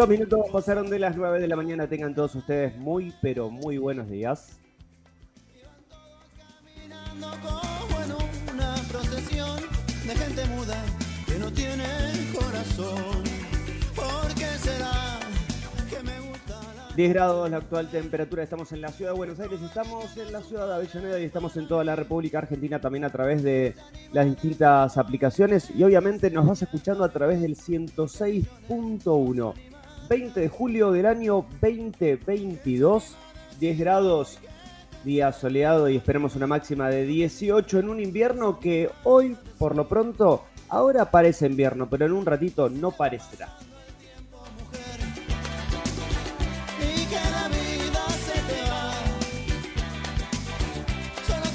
[0.00, 1.86] Dos minutos pasaron de las 9 de la mañana.
[1.86, 4.58] Tengan todos ustedes muy, pero muy buenos días.
[7.90, 8.16] Bueno,
[8.50, 9.60] una procesión
[10.06, 10.82] de gente muda
[11.26, 11.84] que no tiene
[12.32, 13.24] corazón.
[13.94, 15.20] ¿Por qué será
[15.90, 18.42] que me gusta la 10 grados la actual temperatura.
[18.42, 21.54] Estamos en la ciudad de Buenos Aires, estamos en la ciudad de Avellaneda y estamos
[21.58, 23.74] en toda la República Argentina también a través de
[24.14, 25.70] las distintas aplicaciones.
[25.76, 29.69] Y obviamente nos vas escuchando a través del 106.1.
[30.10, 33.16] 20 de julio del año 2022,
[33.60, 34.40] 10 grados,
[35.04, 39.86] día soleado y esperemos una máxima de 18 en un invierno que hoy, por lo
[39.86, 43.56] pronto, ahora parece invierno, pero en un ratito no parecerá.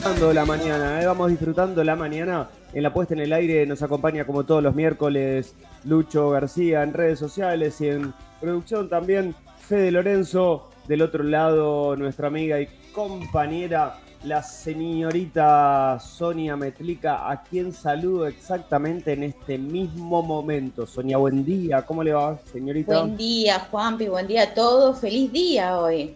[0.06, 1.08] La mañana, ¿eh?
[1.08, 2.48] vamos disfrutando la mañana.
[2.74, 6.94] En la puesta en el aire nos acompaña como todos los miércoles Lucho García en
[6.94, 10.70] redes sociales y en producción también Fede Lorenzo.
[10.88, 19.14] Del otro lado nuestra amiga y compañera la señorita Sonia Metlica, a quien saludo exactamente
[19.14, 20.86] en este mismo momento.
[20.86, 23.00] Sonia, buen día, ¿cómo le va, señorita?
[23.00, 25.00] Buen día, Juanpi, buen día a todos.
[25.00, 26.16] Feliz día hoy.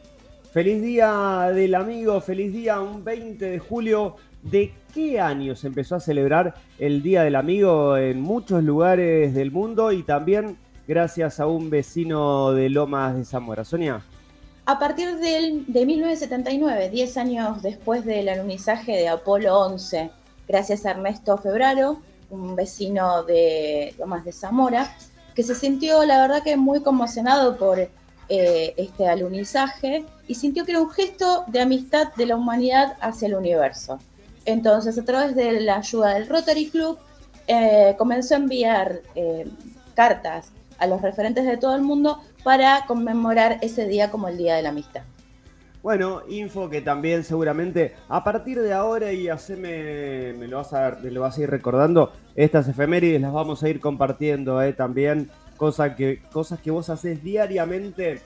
[0.52, 4.16] Feliz día del amigo, feliz día, un 20 de julio.
[4.42, 9.52] ¿De qué año se empezó a celebrar el Día del Amigo en muchos lugares del
[9.52, 13.66] mundo y también gracias a un vecino de Lomas de Zamora?
[13.66, 14.02] Sonia.
[14.66, 20.09] A partir del- de 1979, 10 años después del alunizaje de Apolo 11,
[20.47, 24.95] gracias a Ernesto Febraro, un vecino de Lomas de Zamora,
[25.36, 27.89] que se sintió, la verdad, que muy conmocionado por
[28.30, 33.27] eh, este alunizaje y sintió que era un gesto de amistad de la humanidad hacia
[33.27, 33.99] el universo.
[34.45, 36.97] Entonces, a través de la ayuda del Rotary Club,
[37.47, 39.47] eh, comenzó a enviar eh,
[39.95, 44.56] cartas a los referentes de todo el mundo para conmemorar ese día como el Día
[44.56, 45.01] de la Amistad.
[45.81, 51.00] Bueno, info que también seguramente a partir de ahora y haceme, me lo vas a,
[51.00, 55.29] lo vas a ir recordando, estas efemérides las vamos a ir compartiendo eh, también,
[55.59, 58.22] cosas que, cosas que vos haces diariamente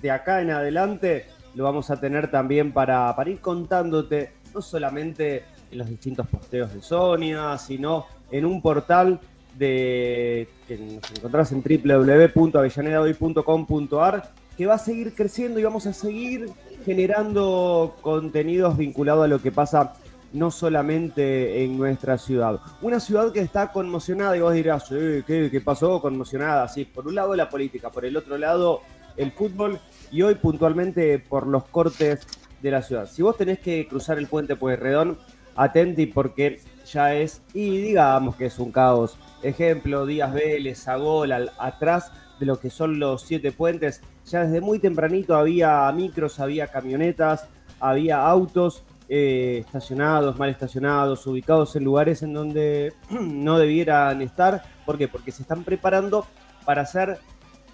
[0.00, 5.44] de acá en adelante, lo vamos a tener también para, para ir contándote, no solamente
[5.70, 9.18] en los distintos posteos de Sonia, sino en un portal
[9.58, 16.50] de que nos encontrás en www.avellanedahoy.com.ar que va a seguir creciendo y vamos a seguir
[16.84, 19.94] generando contenidos vinculados a lo que pasa
[20.36, 22.60] no solamente en nuestra ciudad.
[22.82, 26.00] Una ciudad que está conmocionada y vos dirás, "Eh, ¿qué, pasó?
[26.00, 26.68] Conmocionada.
[26.68, 28.82] Sí, por un lado la política, por el otro lado
[29.16, 29.78] el fútbol
[30.12, 32.26] y hoy puntualmente por los cortes
[32.62, 33.08] de la ciudad.
[33.10, 35.18] Si vos tenés que cruzar el puente Pueyrredón,
[35.56, 36.60] atenti porque
[36.92, 39.16] ya es, y digamos que es un caos.
[39.42, 44.02] Ejemplo, Díaz Vélez, Sagol, al- atrás de lo que son los siete puentes.
[44.26, 47.48] Ya desde muy tempranito había micros, había camionetas,
[47.80, 54.62] había autos eh, estacionados, mal estacionados, ubicados en lugares en donde no debieran estar.
[54.84, 55.08] ¿Por qué?
[55.08, 56.26] Porque se están preparando
[56.64, 57.18] para hacer,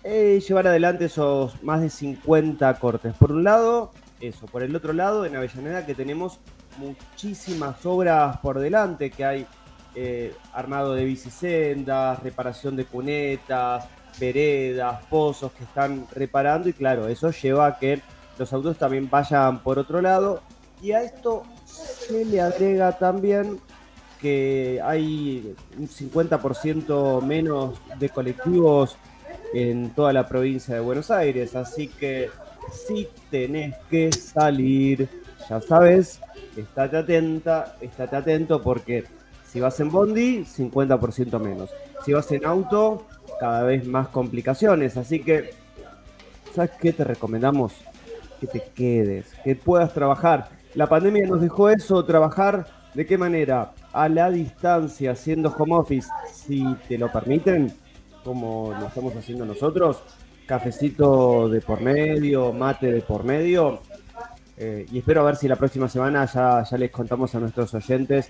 [0.05, 3.15] eh, llevar adelante esos más de 50 cortes.
[3.15, 4.47] Por un lado, eso.
[4.47, 6.39] Por el otro lado, en Avellaneda que tenemos
[6.79, 9.47] muchísimas obras por delante, que hay
[9.95, 13.87] eh, armado de bicisendas, reparación de cunetas,
[14.19, 18.01] veredas, pozos que están reparando y claro, eso lleva a que
[18.39, 20.43] los autos también vayan por otro lado
[20.83, 23.61] y a esto se le agrega también
[24.21, 28.97] que hay un 50% menos de colectivos
[29.55, 32.31] en toda la provincia de Buenos Aires, así que
[32.71, 35.09] si tenés que salir,
[35.49, 36.21] ya sabes,
[36.57, 39.05] estate atenta, estate atento porque
[39.53, 41.71] si vas en bondi, 50% menos.
[42.05, 43.07] Si vas en auto,
[43.39, 44.97] cada vez más complicaciones.
[44.97, 45.51] Así que,
[46.55, 47.75] ¿sabes qué te recomendamos?
[48.41, 50.49] Que te quedes, que puedas trabajar.
[50.75, 53.73] La pandemia nos dejó eso, trabajar de qué manera?
[53.93, 57.73] A la distancia, haciendo home office, si te lo permiten,
[58.25, 60.03] como lo estamos haciendo nosotros,
[60.47, 63.81] cafecito de por medio, mate de por medio.
[64.57, 67.75] Eh, y espero a ver si la próxima semana ya, ya les contamos a nuestros
[67.75, 68.29] oyentes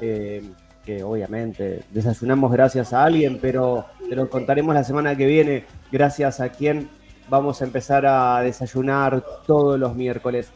[0.00, 0.42] eh,
[0.84, 6.40] que obviamente desayunamos gracias a alguien, pero te lo contaremos la semana que viene gracias
[6.40, 6.88] a quien
[7.28, 10.50] vamos a empezar a desayunar todos los miércoles.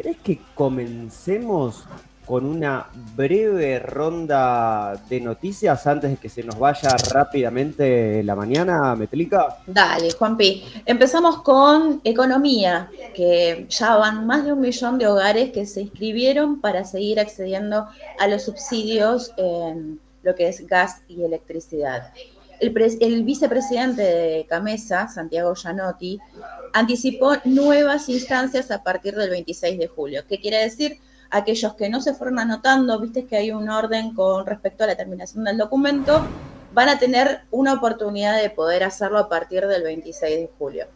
[0.00, 1.82] ¿Querés que comencemos
[2.24, 2.86] con una
[3.16, 9.58] breve ronda de noticias antes de que se nos vaya rápidamente la mañana, Metlica?
[9.66, 10.62] Dale, Juanpi.
[10.86, 16.60] Empezamos con economía, que ya van más de un millón de hogares que se inscribieron
[16.60, 17.88] para seguir accediendo
[18.20, 22.12] a los subsidios en lo que es gas y electricidad.
[22.60, 26.18] El, vicepresidente de Camesa, Santiago Gianotti,
[26.72, 30.24] anticipó nuevas instancias a partir del 26 de julio.
[30.28, 30.98] ¿Qué quiere decir?
[31.30, 34.96] Aquellos que no se fueron anotando, viste que hay un orden con respecto a la
[34.96, 36.26] terminación del documento,
[36.72, 40.86] van a tener una oportunidad de poder hacerlo a partir del 26 de julio.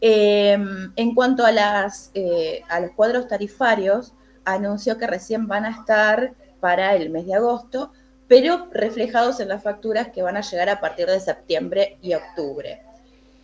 [0.00, 0.58] Eh,
[0.96, 4.14] en cuanto eh, a los cuadros tarifarios,
[4.44, 7.92] anunció que recién van a estar para el mes de agosto,
[8.28, 12.82] pero reflejados en las facturas que van a llegar a partir de septiembre y octubre.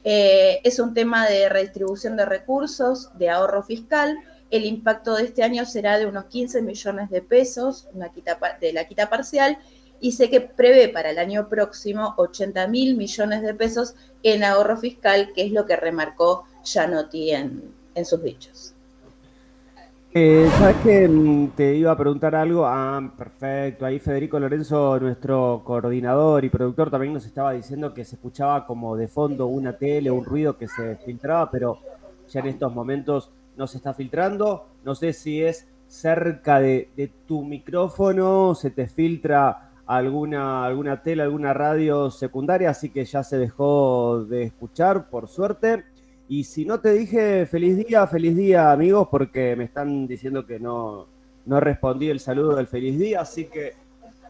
[0.05, 4.17] Eh, es un tema de redistribución de recursos, de ahorro fiscal.
[4.51, 8.73] El impacto de este año será de unos 15 millones de pesos una quita, de
[8.75, 9.59] la quita parcial
[10.01, 14.77] y sé que prevé para el año próximo 80 mil millones de pesos en ahorro
[14.77, 18.74] fiscal, que es lo que remarcó Gianotti en, en sus dichos.
[20.17, 22.65] Eh, ¿Sabes que mm, te iba a preguntar algo?
[22.67, 23.85] Ah, perfecto.
[23.85, 28.97] Ahí Federico Lorenzo, nuestro coordinador y productor, también nos estaba diciendo que se escuchaba como
[28.97, 31.79] de fondo una tele, un ruido que se filtraba, pero
[32.29, 34.69] ya en estos momentos no se está filtrando.
[34.85, 41.23] No sé si es cerca de, de tu micrófono, se te filtra alguna, alguna tele,
[41.25, 45.85] alguna radio secundaria, así que ya se dejó de escuchar, por suerte.
[46.29, 50.59] Y si no te dije feliz día, feliz día amigos, porque me están diciendo que
[50.59, 51.07] no,
[51.45, 53.75] no respondí el saludo del feliz día, así que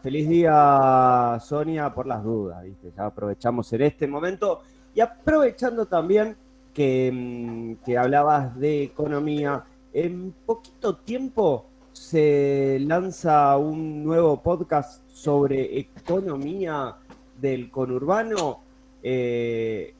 [0.01, 2.65] feliz día Sonia por las dudas,
[2.95, 4.61] ya aprovechamos en este momento
[4.93, 6.35] y aprovechando también
[6.73, 9.63] que, mm, que hablabas de economía,
[9.93, 16.97] en poquito tiempo se lanza un nuevo podcast sobre economía
[17.39, 18.59] del conurbano.
[19.01, 19.94] Eh,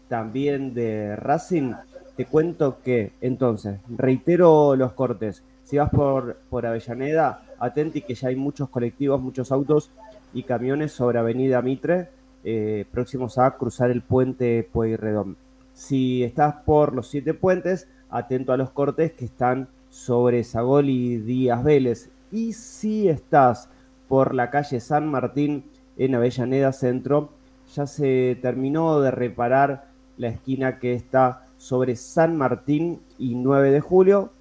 [0.09, 1.71] también de Racing.
[2.15, 5.43] Te cuento que, entonces, reitero los cortes.
[5.63, 9.91] Si vas por, por Avellaneda, atenti que ya hay muchos colectivos, muchos autos
[10.33, 12.09] y camiones sobre Avenida Mitre,
[12.43, 15.37] eh, próximos a cruzar el puente Pueyrredón.
[15.73, 21.17] Si estás por los siete puentes, atento a los cortes que están sobre Sagol y
[21.17, 22.09] Díaz Vélez.
[22.31, 23.69] Y si estás
[24.07, 25.65] por la calle San Martín
[25.97, 27.29] en Avellaneda Centro,
[27.73, 29.85] ya se terminó de reparar
[30.17, 34.31] la esquina que está sobre San Martín y 9 de julio,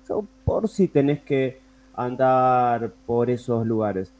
[0.42, 1.60] por si tenés que
[1.94, 4.10] andar por esos lugares.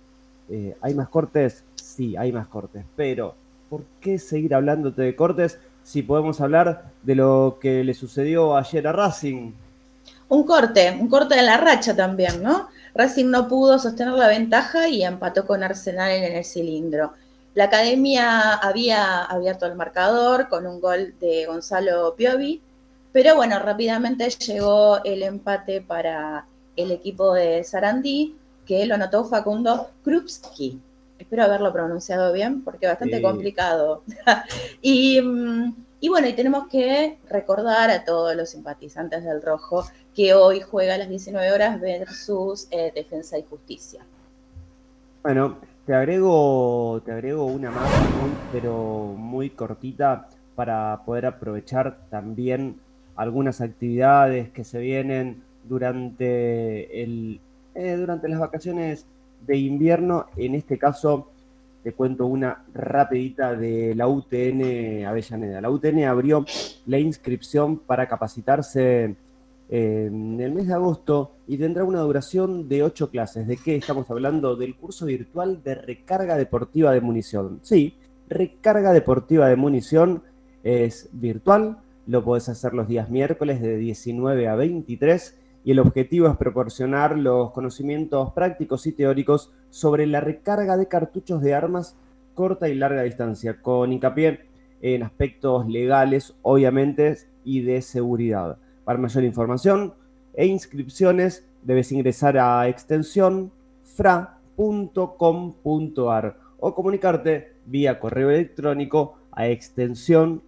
[0.50, 1.64] Eh, ¿Hay más cortes?
[1.76, 3.34] Sí, hay más cortes, pero
[3.70, 8.86] ¿por qué seguir hablándote de cortes si podemos hablar de lo que le sucedió ayer
[8.86, 9.52] a Racing?
[10.28, 12.68] Un corte, un corte de la racha también, ¿no?
[12.94, 17.14] Racing no pudo sostener la ventaja y empató con Arsenal en el cilindro.
[17.54, 22.60] La academia había abierto el marcador con un gol de Gonzalo Piovi,
[23.12, 26.46] pero bueno, rápidamente llegó el empate para
[26.76, 30.80] el equipo de Sarandí, que lo anotó Facundo Krupski.
[31.18, 34.02] Espero haberlo pronunciado bien porque es bastante complicado.
[34.82, 35.20] y,
[36.00, 40.94] y, bueno, y tenemos que recordar a todos los simpatizantes del Rojo que hoy juega
[40.94, 44.04] a las 19 horas versus eh, Defensa y Justicia.
[45.22, 47.90] Bueno, te agrego, te agrego una más,
[48.52, 52.80] pero muy cortita para poder aprovechar también
[53.20, 57.38] algunas actividades que se vienen durante, el,
[57.74, 59.04] eh, durante las vacaciones
[59.46, 60.24] de invierno.
[60.38, 61.28] En este caso,
[61.84, 65.60] te cuento una rapidita de la UTN Avellaneda.
[65.60, 66.46] La UTN abrió
[66.86, 69.16] la inscripción para capacitarse
[69.68, 73.46] en el mes de agosto y tendrá una duración de ocho clases.
[73.46, 74.56] ¿De qué estamos hablando?
[74.56, 77.60] Del curso virtual de recarga deportiva de munición.
[77.64, 77.98] Sí,
[78.30, 80.22] recarga deportiva de munición
[80.62, 81.76] es virtual,
[82.10, 87.16] lo podés hacer los días miércoles de 19 a 23 y el objetivo es proporcionar
[87.16, 91.96] los conocimientos prácticos y teóricos sobre la recarga de cartuchos de armas
[92.34, 94.40] corta y larga distancia, con hincapié
[94.80, 98.58] en aspectos legales, obviamente, y de seguridad.
[98.84, 99.94] Para mayor información
[100.34, 103.52] e inscripciones debes ingresar a extensión
[103.84, 104.80] fra.com.ar
[106.58, 110.42] o comunicarte vía correo electrónico a extensión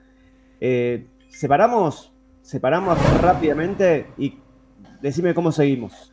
[0.59, 2.11] eh, ¿Separamos?
[2.41, 4.37] Separamos rápidamente y
[5.01, 6.11] decime cómo seguimos.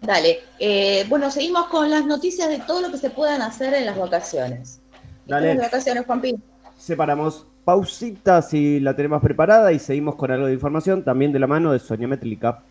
[0.00, 0.38] Dale.
[0.58, 3.98] Eh, bueno, seguimos con las noticias de todo lo que se puedan hacer en las
[3.98, 4.80] vacaciones.
[5.26, 5.52] Dale.
[5.52, 6.36] En las vacaciones, Juanpi?
[6.76, 11.46] Separamos pausita si la tenemos preparada y seguimos con algo de información también de la
[11.46, 12.62] mano de Sonia Metlica.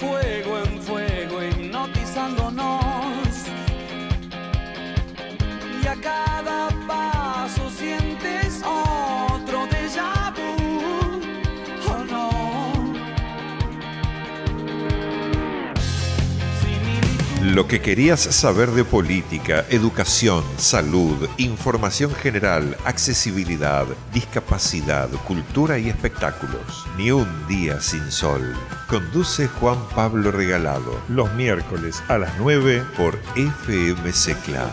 [0.00, 2.79] fuego en fuego, hipnotizándonos.
[17.54, 26.86] Lo que querías saber de política, educación, salud, información general, accesibilidad, discapacidad, cultura y espectáculos.
[26.96, 28.54] Ni un día sin sol.
[28.88, 31.00] Conduce Juan Pablo Regalado.
[31.08, 34.72] Los miércoles a las 9 por FM Secla.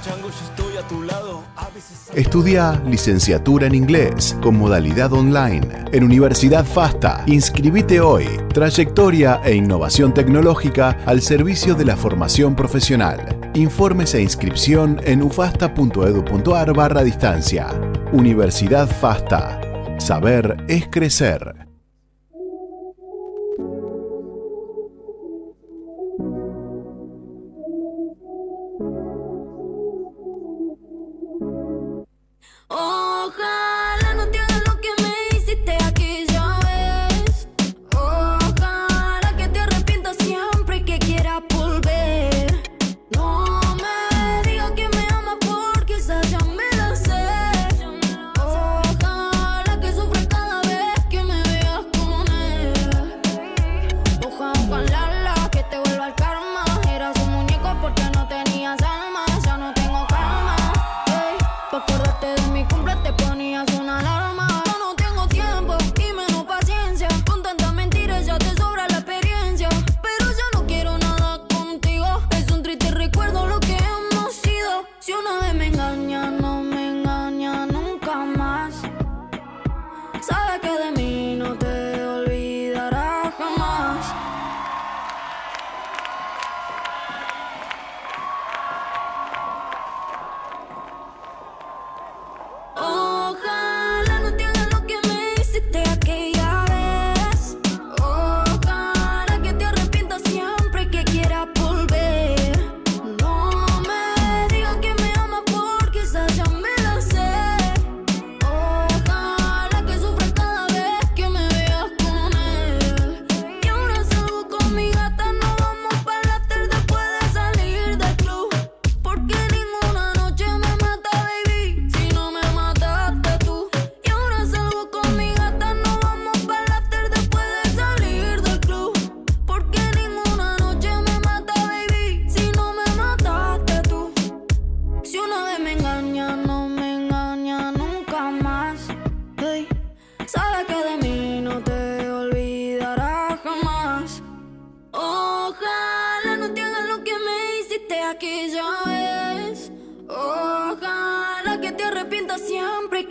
[2.14, 7.24] Estudia licenciatura en inglés con modalidad online en Universidad FASTA.
[7.26, 8.26] Inscribite hoy.
[8.54, 12.67] Trayectoria e innovación tecnológica al servicio de la formación profesional
[13.54, 17.68] Informes e inscripción en ufasta.edu.ar barra distancia.
[18.12, 19.60] Universidad FASTA.
[20.00, 21.67] Saber es crecer.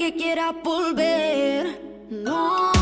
[0.06, 2.06] que quieras volver.
[2.10, 2.75] No.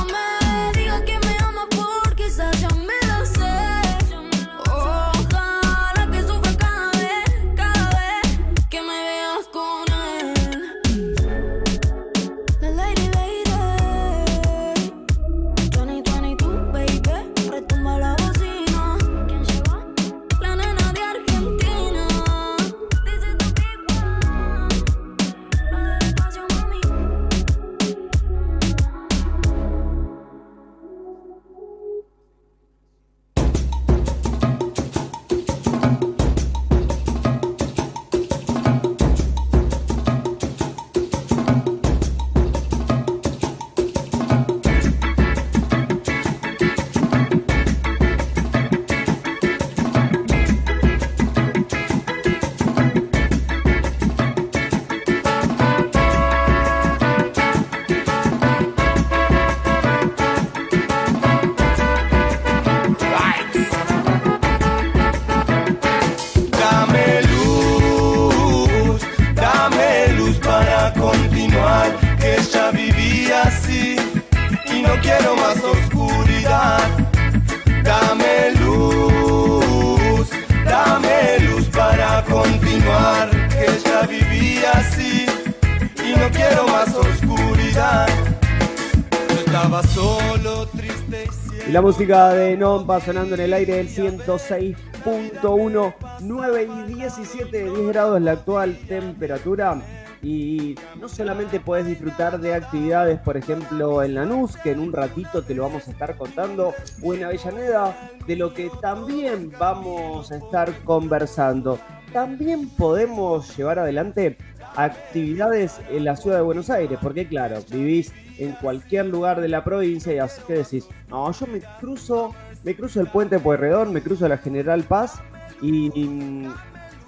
[91.71, 98.21] La música de Nompa sonando en el aire del 106.1, 9 y 17, 10 grados
[98.21, 99.81] la actual temperatura.
[100.23, 105.43] Y no solamente podés disfrutar de actividades, por ejemplo, en Lanús, que en un ratito
[105.43, 110.37] te lo vamos a estar contando, o en Avellaneda, de lo que también vamos a
[110.37, 111.79] estar conversando.
[112.13, 114.37] También podemos llevar adelante
[114.77, 119.63] actividades en la ciudad de Buenos Aires, porque claro, vivís en cualquier lugar de la
[119.65, 124.03] provincia y así que decís, no, yo me cruzo, me cruzo el puente Pueyrredón, me
[124.03, 125.21] cruzo la General Paz
[125.63, 125.91] y,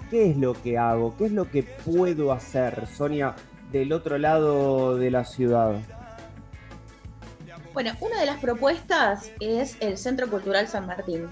[0.09, 1.15] ¿qué es lo que hago?
[1.17, 3.35] ¿Qué es lo que puedo hacer, Sonia,
[3.71, 5.75] del otro lado de la ciudad?
[7.73, 11.27] Bueno, una de las propuestas es el Centro Cultural San Martín,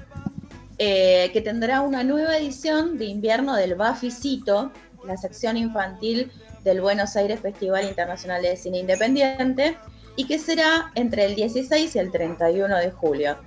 [0.77, 4.71] eh, que tendrá una nueva edición de invierno del Baficito,
[5.05, 6.31] la sección infantil
[6.63, 9.77] del Buenos Aires Festival Internacional de Cine Independiente,
[10.15, 13.37] y que será entre el 16 y el 31 de julio,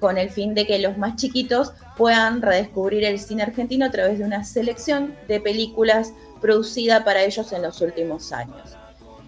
[0.00, 4.18] con el fin de que los más chiquitos puedan redescubrir el cine argentino a través
[4.18, 8.76] de una selección de películas producida para ellos en los últimos años.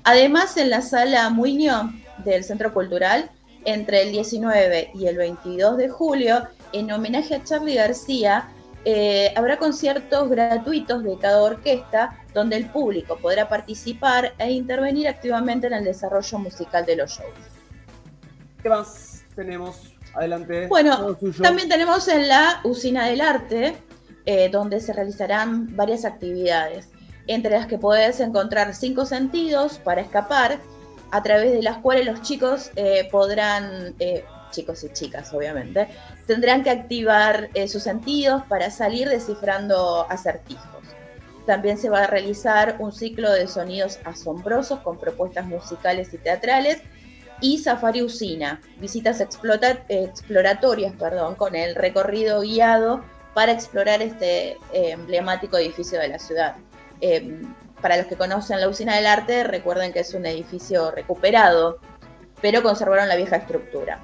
[0.05, 1.87] Además, en la sala Muñoz
[2.25, 3.31] del Centro Cultural,
[3.65, 8.49] entre el 19 y el 22 de julio, en homenaje a Charlie García,
[8.89, 15.67] eh, habrá conciertos gratuitos de cada orquesta donde el público podrá participar e intervenir activamente
[15.67, 17.35] en el desarrollo musical de los shows.
[18.63, 19.93] ¿Qué más tenemos?
[20.15, 20.69] Adelante.
[20.69, 23.77] Bueno, también tenemos en la Usina del Arte,
[24.25, 26.89] eh, donde se realizarán varias actividades,
[27.27, 30.61] entre las que podés encontrar cinco sentidos para escapar,
[31.11, 35.89] a través de las cuales los chicos eh, podrán, eh, chicos y chicas obviamente,
[36.27, 40.65] tendrán que activar eh, sus sentidos para salir descifrando acertijos.
[41.47, 46.83] También se va a realizar un ciclo de sonidos asombrosos con propuestas musicales y teatrales
[47.41, 54.91] y Safari Usina, visitas explota- exploratorias perdón, con el recorrido guiado para explorar este eh,
[54.91, 56.57] emblemático edificio de la ciudad.
[57.01, 57.43] Eh,
[57.81, 61.79] para los que conocen la Usina del Arte, recuerden que es un edificio recuperado,
[62.41, 64.01] pero conservaron la vieja estructura.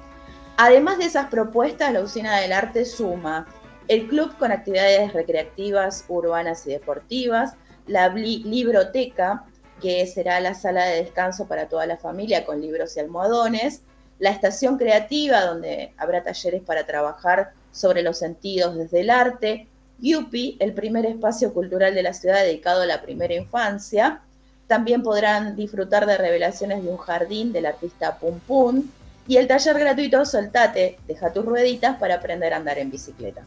[0.57, 3.47] Además de esas propuestas, la Usina del Arte suma
[3.87, 7.55] el club con actividades recreativas, urbanas y deportivas,
[7.87, 9.45] la libroteca,
[9.81, 13.81] que será la sala de descanso para toda la familia con libros y almohadones,
[14.19, 19.67] la estación creativa, donde habrá talleres para trabajar sobre los sentidos desde el arte,
[19.99, 24.21] Yupi, el primer espacio cultural de la ciudad dedicado a la primera infancia.
[24.67, 28.83] También podrán disfrutar de revelaciones de un jardín del artista Pum Pum
[29.27, 33.43] y el taller gratuito Soltate, deja tus rueditas para aprender a andar en bicicleta.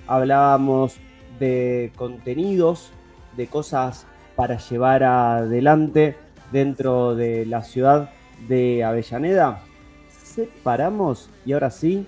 [0.06, 0.96] Hablábamos
[1.38, 2.92] de contenidos,
[3.36, 6.16] de cosas para llevar adelante
[6.50, 8.10] dentro de la ciudad
[8.48, 9.62] de Avellaneda.
[10.08, 12.06] Separamos y ahora sí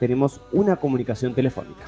[0.00, 1.84] tenemos una comunicación telefónica.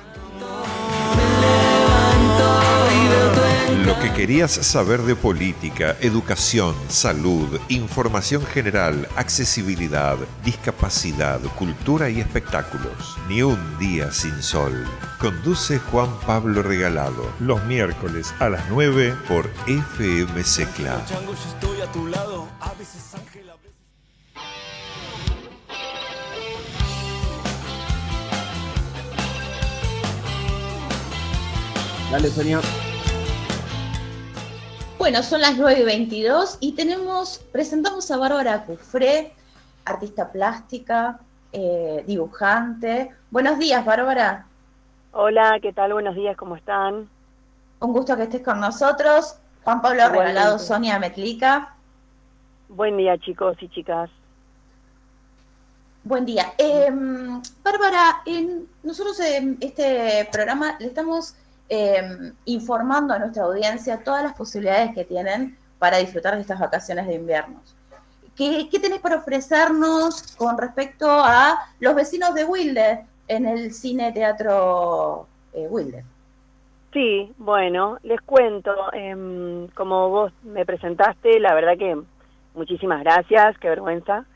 [3.87, 13.17] Lo que querías saber de política, educación, salud, información general, accesibilidad, discapacidad, cultura y espectáculos.
[13.29, 14.87] Ni un día sin sol.
[15.19, 17.33] Conduce Juan Pablo Regalado.
[17.41, 21.01] Los miércoles a las 9 por FM Secla.
[32.13, 32.61] Dale, Sonia.
[34.99, 39.33] Bueno, son las 9 y 22 y tenemos, presentamos a Bárbara Cufré,
[39.85, 41.19] artista plástica,
[41.53, 43.11] eh, dibujante.
[43.31, 44.47] Buenos días, Bárbara.
[45.13, 45.95] Hola, ¿qué tal?
[45.95, 47.09] Buenos días, ¿cómo están?
[47.81, 49.37] Un gusto que estés con nosotros.
[49.65, 50.09] Juan Pablo.
[50.11, 51.75] Regalado, Sonia Metlica.
[52.69, 54.11] Buen día, chicos y chicas.
[56.05, 56.53] Buen día.
[56.59, 56.91] Eh,
[57.65, 61.35] Bárbara, en- nosotros en este programa le estamos
[61.75, 62.03] eh,
[62.45, 67.15] informando a nuestra audiencia todas las posibilidades que tienen para disfrutar de estas vacaciones de
[67.15, 67.63] invierno.
[68.37, 74.13] ¿Qué, qué tenés para ofrecernos con respecto a los vecinos de Wilde en el cine
[74.13, 76.05] teatro eh, Wilde?
[76.93, 81.97] Sí, bueno, les cuento, em, como vos me presentaste, la verdad que
[82.55, 84.27] muchísimas gracias, qué vergüenza.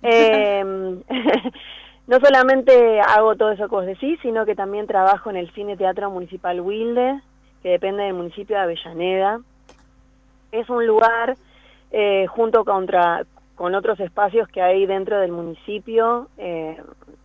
[2.06, 5.76] No solamente hago todo eso que vos decís, sino que también trabajo en el Cine
[5.76, 7.20] Teatro Municipal Wilde,
[7.62, 9.40] que depende del municipio de Avellaneda.
[10.52, 11.36] Es un lugar,
[11.90, 16.80] eh, junto con otros espacios que hay dentro del municipio, eh,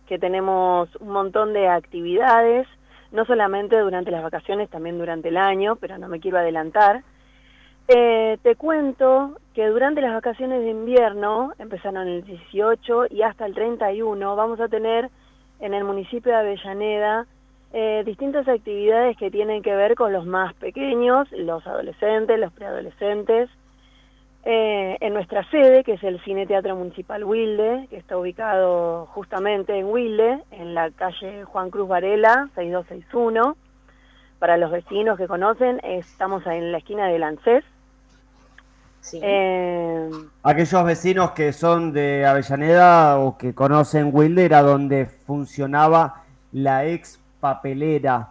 [0.08, 2.66] que tenemos un montón de actividades,
[3.12, 7.04] no solamente durante las vacaciones, también durante el año, pero no me quiero adelantar.
[7.94, 13.54] Eh, te cuento que durante las vacaciones de invierno, empezaron el 18 y hasta el
[13.54, 15.10] 31, vamos a tener
[15.60, 17.26] en el municipio de Avellaneda
[17.74, 23.50] eh, distintas actividades que tienen que ver con los más pequeños, los adolescentes, los preadolescentes,
[24.46, 29.78] eh, en nuestra sede, que es el Cine Teatro Municipal Wilde, que está ubicado justamente
[29.78, 33.54] en Wilde, en la calle Juan Cruz Varela, 6261.
[34.38, 37.64] Para los vecinos que conocen, estamos en la esquina de Lancés.
[39.02, 39.20] Sí.
[39.22, 40.08] Eh,
[40.44, 47.20] Aquellos vecinos que son de Avellaneda o que conocen Wilde era donde funcionaba la ex
[47.40, 48.28] papelera.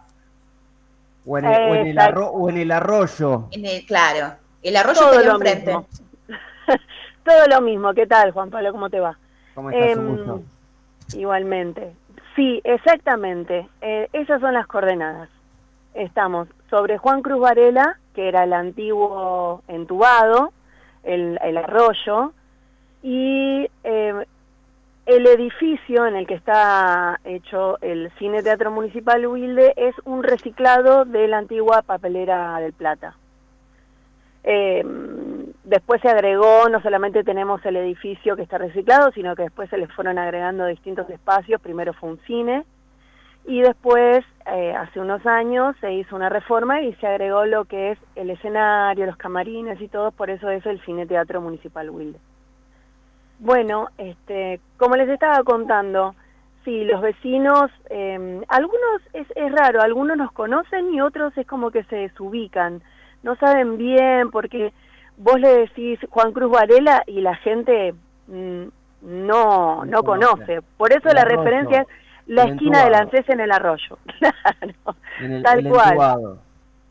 [1.24, 2.20] O en el, o en el Exacto.
[2.20, 3.48] arro- o en el arroyo.
[3.52, 5.66] En el- claro, el arroyo todo lo enfrente.
[5.66, 5.86] mismo.
[7.24, 7.94] todo lo mismo.
[7.94, 8.72] ¿Qué tal, Juan Pablo?
[8.72, 9.16] ¿Cómo te va?
[9.54, 9.90] ¿Cómo estás?
[9.98, 10.40] Em.
[11.14, 11.92] Igualmente.
[12.34, 13.68] Sí, exactamente.
[13.82, 15.28] Eh, esas son las coordenadas.
[15.94, 20.52] Estamos sobre Juan Cruz Varela, que era el antiguo entubado,
[21.02, 22.32] el, el arroyo,
[23.02, 24.26] y eh,
[25.06, 31.04] el edificio en el que está hecho el Cine Teatro Municipal Wilde es un reciclado
[31.04, 33.16] de la antigua papelera del Plata.
[34.44, 34.84] Eh,
[35.64, 39.78] después se agregó, no solamente tenemos el edificio que está reciclado, sino que después se
[39.78, 41.60] le fueron agregando distintos espacios.
[41.60, 42.64] Primero fue un cine
[43.44, 47.92] y después, eh, hace unos años, se hizo una reforma y se agregó lo que
[47.92, 52.18] es el escenario, los camarines y todo, por eso es el Cine Teatro Municipal Wilde.
[53.40, 56.14] Bueno, este, como les estaba contando,
[56.64, 61.72] sí, los vecinos, eh, algunos es, es raro, algunos nos conocen y otros es como
[61.72, 62.82] que se desubican,
[63.24, 64.72] no saben bien porque
[65.16, 67.94] vos le decís Juan Cruz Varela y la gente
[68.28, 68.64] mm,
[69.02, 70.60] no, no conoce.
[70.76, 71.88] Por eso la referencia es
[72.26, 73.10] la el esquina del entubado.
[73.10, 73.98] ANSES en el arroyo.
[74.18, 74.96] Claro.
[75.20, 76.38] En el, tal el cual.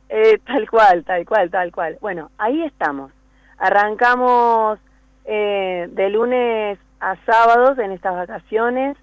[0.10, 1.98] Eh, tal cual, tal cual, tal cual.
[2.02, 3.12] Bueno, ahí estamos.
[3.58, 4.80] Arrancamos
[5.26, 8.98] eh, de lunes a sábados en estas vacaciones.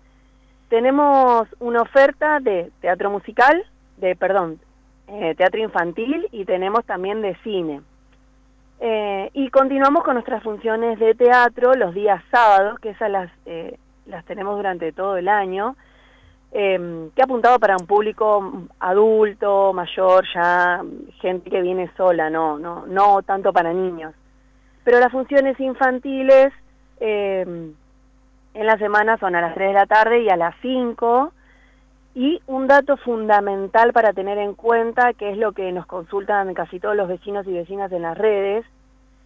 [0.68, 3.64] Tenemos una oferta de teatro musical,
[3.96, 4.60] de, perdón,
[5.08, 7.80] eh, teatro infantil y tenemos también de cine.
[8.80, 13.78] Eh, y continuamos con nuestras funciones de teatro los días sábados, que esas las, eh,
[14.06, 15.76] las tenemos durante todo el año
[16.52, 20.82] eh, que ha apuntado para un público adulto, mayor, ya
[21.20, 24.14] gente que viene sola, no, no, no tanto para niños.
[24.84, 26.52] Pero las funciones infantiles
[27.00, 27.44] eh,
[28.54, 31.32] en la semana son a las 3 de la tarde y a las 5.
[32.14, 36.80] Y un dato fundamental para tener en cuenta, que es lo que nos consultan casi
[36.80, 38.64] todos los vecinos y vecinas en las redes,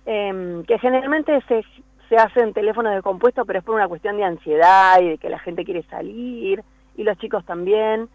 [0.04, 1.64] eh, que generalmente se,
[2.08, 5.18] se hace en teléfonos de compuesto, pero es por una cuestión de ansiedad y de
[5.18, 6.62] que la gente quiere salir,
[6.96, 8.08] y los chicos también.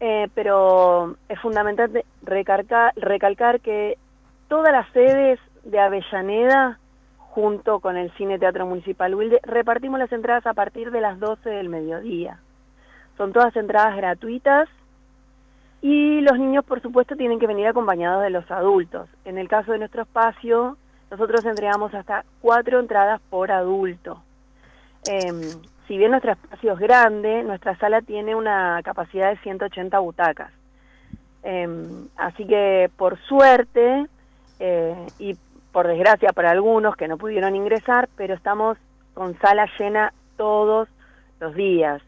[0.00, 3.98] Eh, pero es fundamental recalcar que
[4.48, 6.78] todas las sedes de Avellaneda,
[7.18, 11.50] junto con el Cine Teatro Municipal Wilde, repartimos las entradas a partir de las 12
[11.50, 12.38] del mediodía.
[13.16, 14.68] Son todas entradas gratuitas
[15.80, 19.08] Y los niños, por supuesto, tienen que venir acompañados de los adultos.
[19.24, 20.76] En el caso de nuestro espacio,
[21.08, 24.20] nosotros entregamos hasta cuatro entradas por adulto.
[25.08, 25.40] Em,
[25.88, 30.52] si bien nuestro espacio es grande, nuestra sala tiene una capacidad de 180 butacas.
[31.42, 34.06] Em, así que, por suerte,
[34.60, 35.36] eh, y
[35.72, 38.76] por desgracia para algunos que no pudieron ingresar, pero estamos
[39.14, 40.88] con sala llena todos
[41.40, 42.02] los días.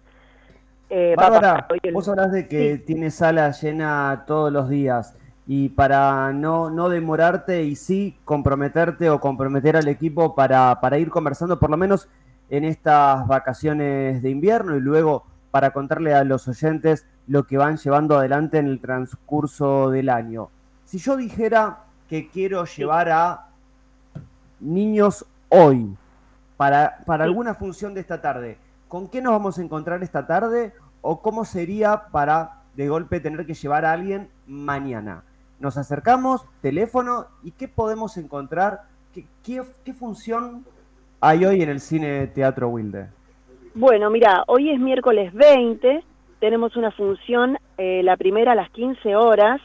[0.90, 5.16] Eh, Bárbara, el- vos hablas de que tiene sala llena todos los días
[5.46, 11.10] y para no, no demorarte y sí comprometerte o comprometer al equipo para, para ir
[11.10, 12.08] conversando por lo menos
[12.50, 17.76] en estas vacaciones de invierno y luego para contarle a los oyentes lo que van
[17.76, 20.50] llevando adelante en el transcurso del año.
[20.84, 23.46] Si yo dijera que quiero llevar a
[24.58, 25.96] niños hoy
[26.56, 28.58] para, para alguna función de esta tarde,
[28.88, 30.74] ¿con qué nos vamos a encontrar esta tarde?
[31.02, 35.22] ¿O cómo sería para de golpe tener que llevar a alguien mañana?
[35.60, 38.84] Nos acercamos, teléfono, ¿y qué podemos encontrar?
[39.12, 40.64] ¿Qué, qué, qué función
[41.20, 43.08] hay hoy en el cine Teatro Wilde?
[43.74, 46.02] Bueno, mira, hoy es miércoles 20,
[46.40, 49.60] tenemos una función, eh, la primera a las 15 horas,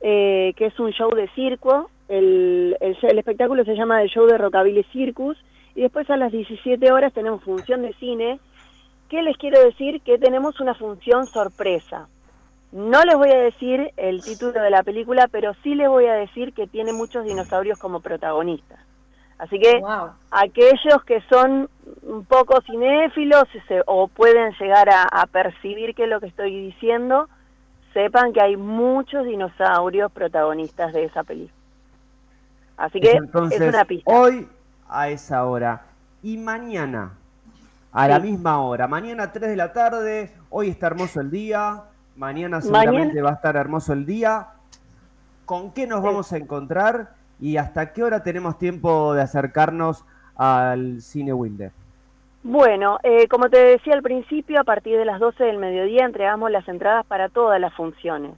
[0.00, 1.90] eh, que es un show de circo.
[2.08, 5.36] El, el, espectáculo se llama el show de Rockabilly Circus.
[5.74, 8.40] Y después a las 17 horas tenemos función de cine.
[9.10, 10.00] ¿Qué les quiero decir?
[10.00, 12.08] Que tenemos una función sorpresa.
[12.72, 16.14] No les voy a decir el título de la película, pero sí les voy a
[16.14, 18.80] decir que tiene muchos dinosaurios como protagonistas.
[19.38, 20.10] Así que Wow.
[20.30, 21.68] aquellos que son
[22.02, 26.58] un poco cinéfilos se- o pueden llegar a, a percibir qué es lo que estoy
[26.68, 27.28] diciendo,
[27.92, 31.52] sepan que hay muchos dinosaurios protagonistas de esa película.
[32.76, 34.10] Así que Entonces, es una pista.
[34.10, 34.48] hoy
[34.88, 35.82] a esa hora
[36.22, 37.12] y mañana
[37.92, 38.86] a la misma hora.
[38.86, 41.82] Mañana 3 de la tarde, hoy está hermoso el día,
[42.16, 44.48] mañana Mañana- seguramente va a estar hermoso el día.
[45.46, 46.06] ¿Con qué nos Sí.
[46.06, 50.04] vamos a encontrar y hasta qué hora tenemos tiempo de acercarnos
[50.36, 51.70] al cine Wilde?
[52.42, 56.50] Bueno, eh, como te decía al principio, a partir de las 12 del mediodía entregamos
[56.50, 58.32] las entradas para todas las funciones,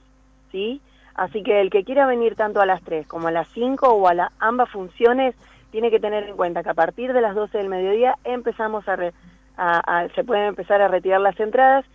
[0.51, 0.81] ¿sí?
[1.13, 4.07] Así que el que quiera venir tanto a las 3 como a las 5 o
[4.07, 5.35] a la, ambas funciones,
[5.71, 8.95] tiene que tener en cuenta que a partir de las 12 del mediodía empezamos a,
[8.95, 9.13] re-
[9.57, 11.85] a- se pueden empezar a retirar las entradas.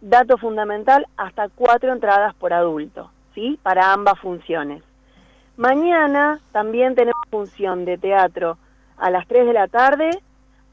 [0.00, 3.58] Dato fundamental, hasta cuatro entradas por adulto, ¿sí?
[3.62, 4.82] Para ambas funciones.
[5.58, 8.58] Mañana también tenemos función de teatro
[8.96, 10.10] a las 3 de la tarde.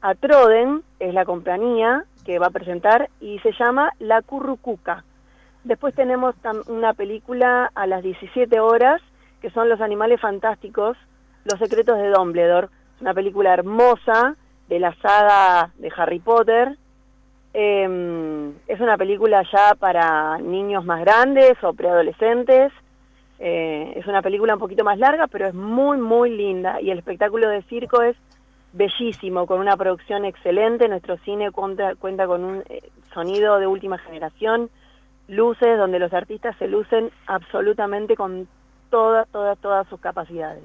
[0.00, 5.02] A Troden es la compañía que va a presentar y se llama La Currucuca.
[5.64, 6.36] Después tenemos
[6.68, 9.02] una película a las 17 horas
[9.42, 10.96] que son Los Animales Fantásticos,
[11.44, 12.68] Los Secretos de Dumbledore.
[12.94, 14.36] Es una película hermosa
[14.68, 16.78] de la saga de Harry Potter.
[17.54, 22.72] Eh, es una película ya para niños más grandes o preadolescentes.
[23.38, 26.80] Eh, es una película un poquito más larga, pero es muy, muy linda.
[26.80, 28.16] Y el espectáculo de circo es
[28.72, 30.88] bellísimo, con una producción excelente.
[30.88, 34.70] Nuestro cine cuenta, cuenta con un eh, sonido de última generación,
[35.28, 38.48] luces donde los artistas se lucen absolutamente con
[38.90, 40.62] todas, todas, todas sus capacidades.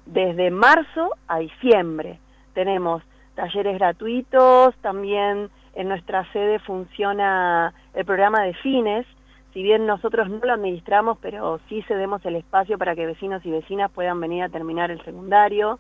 [0.05, 2.19] desde marzo a diciembre.
[2.53, 3.01] Tenemos
[3.35, 9.05] talleres gratuitos, también en nuestra sede funciona el programa de fines,
[9.53, 13.51] si bien nosotros no lo administramos, pero sí cedemos el espacio para que vecinos y
[13.51, 15.79] vecinas puedan venir a terminar el secundario.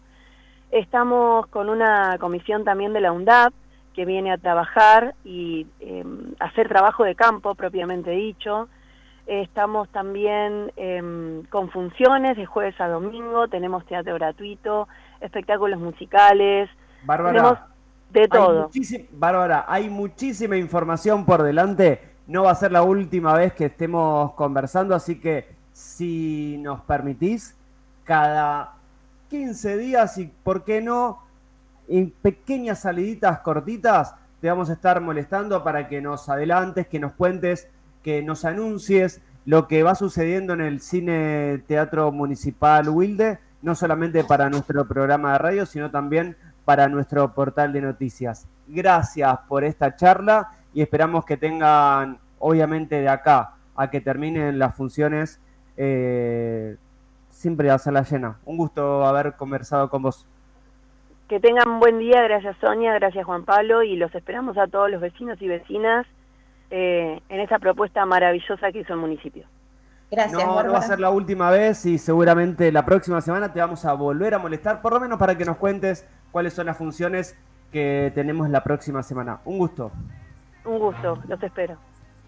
[0.71, 3.53] Estamos con una comisión también de la UNDAP
[3.93, 6.03] que viene a trabajar y eh,
[6.39, 8.67] hacer trabajo de campo propiamente dicho.
[9.25, 14.87] Estamos también eh, con funciones de jueves a domingo, tenemos teatro gratuito,
[15.21, 16.69] espectáculos musicales,
[17.05, 17.59] Bárbara, tenemos
[18.11, 18.63] de hay todo.
[18.63, 23.65] muchísi- Bárbara, hay muchísima información por delante no va a ser la última vez que
[23.65, 27.55] estemos conversando, así que si nos permitís,
[28.03, 28.75] cada
[29.29, 31.19] 15 días y, ¿por qué no?
[31.87, 37.13] En pequeñas saliditas cortitas, te vamos a estar molestando para que nos adelantes, que nos
[37.13, 37.67] cuentes,
[38.03, 44.23] que nos anuncies lo que va sucediendo en el Cine Teatro Municipal Wilde, no solamente
[44.23, 48.47] para nuestro programa de radio, sino también para nuestro portal de noticias.
[48.67, 54.75] Gracias por esta charla y esperamos que tengan, obviamente, de acá a que terminen las
[54.75, 55.41] funciones,
[55.77, 56.77] eh,
[57.29, 58.37] siempre hacerla llena.
[58.45, 60.27] Un gusto haber conversado con vos.
[61.27, 65.01] Que tengan buen día, gracias Sonia, gracias Juan Pablo y los esperamos a todos los
[65.01, 66.05] vecinos y vecinas
[66.69, 69.45] eh, en esa propuesta maravillosa que hizo el municipio.
[70.13, 73.59] Gracias, No, no va a ser la última vez y seguramente la próxima semana te
[73.59, 76.77] vamos a volver a molestar, por lo menos para que nos cuentes cuáles son las
[76.77, 77.35] funciones
[77.71, 79.39] que tenemos la próxima semana.
[79.43, 79.91] Un gusto.
[80.65, 81.77] Un gusto, los espero.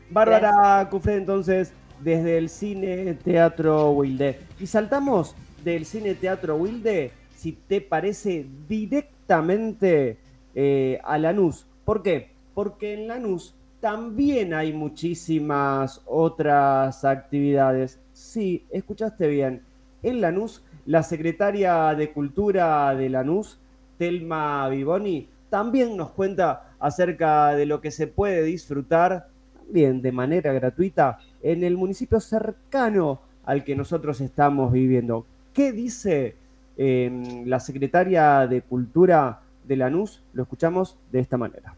[0.10, 4.39] Bárbara Cufré, entonces, desde el Cine Teatro Wilde.
[4.60, 10.17] Y saltamos del Cine Teatro Wilde, si te parece, directamente
[10.56, 11.67] eh, a Lanús.
[11.86, 12.32] ¿Por qué?
[12.56, 13.54] Porque en Lanús
[13.86, 18.00] también hay muchísimas otras actividades.
[18.13, 19.62] Sí, escuchaste bien.
[20.02, 23.60] En Lanús, la secretaria de Cultura de Lanús,
[24.00, 30.52] Telma Vivoni, también nos cuenta acerca de lo que se puede disfrutar también de manera
[30.52, 35.28] gratuita en el municipio cercano al que nosotros estamos viviendo.
[35.54, 36.36] ¿Qué dice
[36.76, 40.24] eh, la secretaria de Cultura de Lanús?
[40.34, 41.76] Lo escuchamos de esta manera.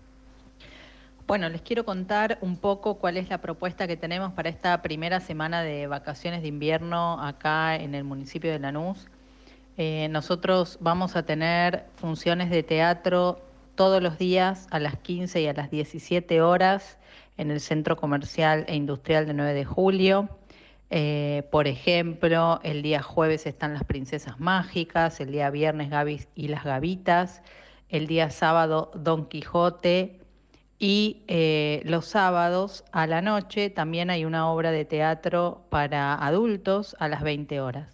[1.27, 5.19] Bueno, les quiero contar un poco cuál es la propuesta que tenemos para esta primera
[5.19, 9.09] semana de vacaciones de invierno acá en el municipio de Lanús.
[9.75, 13.41] Eh, nosotros vamos a tener funciones de teatro
[13.75, 16.97] todos los días a las 15 y a las 17 horas
[17.35, 20.29] en el Centro Comercial e Industrial de 9 de Julio.
[20.89, 26.47] Eh, por ejemplo, el día jueves están las Princesas Mágicas, el día viernes Gaby y
[26.47, 27.41] las Gavitas,
[27.89, 30.16] el día sábado Don Quijote
[30.79, 36.95] y eh, los sábados a la noche también hay una obra de teatro para adultos
[36.99, 37.93] a las 20 horas.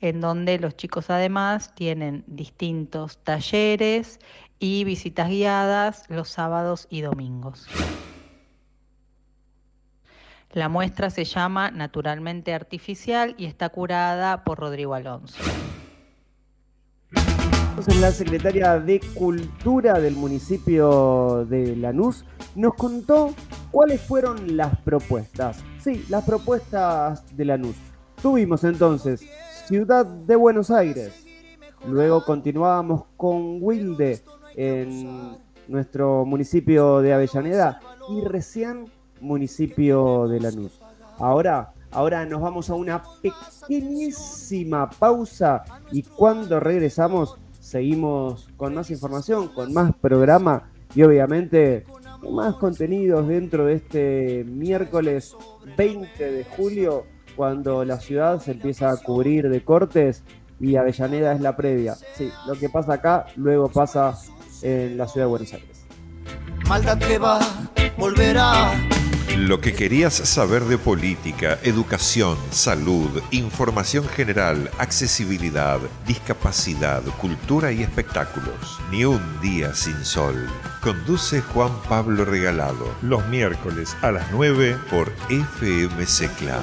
[0.00, 4.20] en donde los chicos además tienen distintos talleres
[4.58, 7.68] y visitas guiadas los sábados y domingos.
[10.52, 15.36] La muestra se llama Naturalmente Artificial y está curada por Rodrigo Alonso.
[17.78, 23.34] Entonces la secretaria de Cultura del municipio de Lanús nos contó
[23.70, 25.62] cuáles fueron las propuestas.
[25.78, 27.76] Sí, las propuestas de Lanús.
[28.20, 29.20] Tuvimos entonces
[29.66, 31.26] Ciudad de Buenos Aires.
[31.86, 34.22] Luego continuábamos con Wilde
[34.56, 35.36] en
[35.68, 38.86] nuestro municipio de Avellaneda y recién
[39.20, 40.80] municipio de Lanús.
[41.18, 49.48] Ahora, ahora nos vamos a una pequeñísima pausa y cuando regresamos seguimos con más información,
[49.48, 51.84] con más programa y obviamente
[52.30, 55.36] más contenidos dentro de este miércoles
[55.76, 57.04] 20 de julio
[57.36, 60.24] cuando la ciudad se empieza a cubrir de cortes
[60.60, 61.94] y Avellaneda es la previa.
[62.14, 64.14] Sí, lo que pasa acá luego pasa
[64.62, 65.86] en la ciudad de Buenos Aires.
[66.68, 67.18] Maldad que
[67.96, 68.72] volverá.
[69.46, 75.78] Lo que querías saber de política, educación, salud, información general, accesibilidad,
[76.08, 78.80] discapacidad, cultura y espectáculos.
[78.90, 80.34] Ni un día sin sol.
[80.82, 82.92] Conduce Juan Pablo Regalado.
[83.00, 86.58] Los miércoles a las 9 por FM Secla.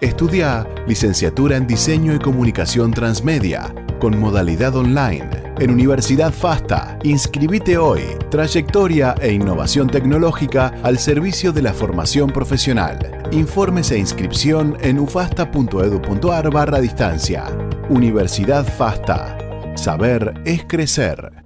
[0.00, 5.30] Estudia licenciatura en Diseño y Comunicación Transmedia con modalidad online
[5.60, 6.98] en Universidad FASTA.
[7.04, 8.02] Inscribite hoy.
[8.32, 12.98] Trayectoria e innovación tecnológica al servicio de la formación profesional.
[13.30, 17.44] Informes e inscripción en ufasta.edu.ar barra distancia.
[17.90, 19.38] Universidad FASTA.
[19.76, 21.44] Saber es crecer.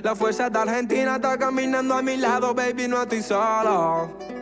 [0.00, 4.41] La fuerza de Argentina está caminando a mi lado, baby, no estoy solo.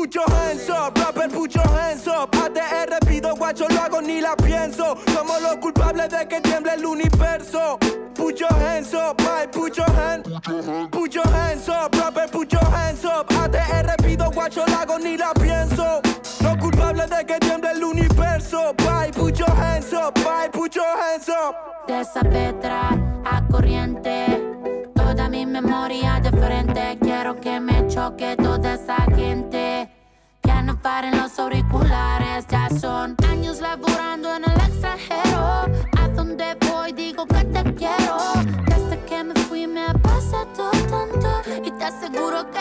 [0.00, 2.30] Put your hands up, rapper, put your hands up.
[2.32, 4.96] ATR pido guacho, lo hago ni la pienso.
[5.12, 7.78] Somos los culpables de que tiemble el universo.
[8.14, 10.26] Put your hands up, Mike, put your hands.
[10.90, 13.28] Put your hands up, rapper, put hands up.
[13.28, 16.00] ATR pido guacho, lo hago ni la pienso.
[16.40, 18.72] Los culpables de que tiemble el universo.
[18.78, 21.54] Bye, put your hands up, bye, put hands up.
[21.86, 22.96] De esa petra
[23.26, 24.50] a corriente.
[24.94, 26.98] Toda mi memoria de frente.
[27.02, 29.79] Quiero que me choque toda esa gente.
[30.80, 32.46] Que no paren los auriculares.
[32.48, 35.66] Ya son años laburando en el extranjero.
[35.98, 38.16] A donde voy digo que te quiero.
[38.66, 41.42] Desde que me fui me ha pasado tanto.
[41.64, 42.60] Y te aseguro que.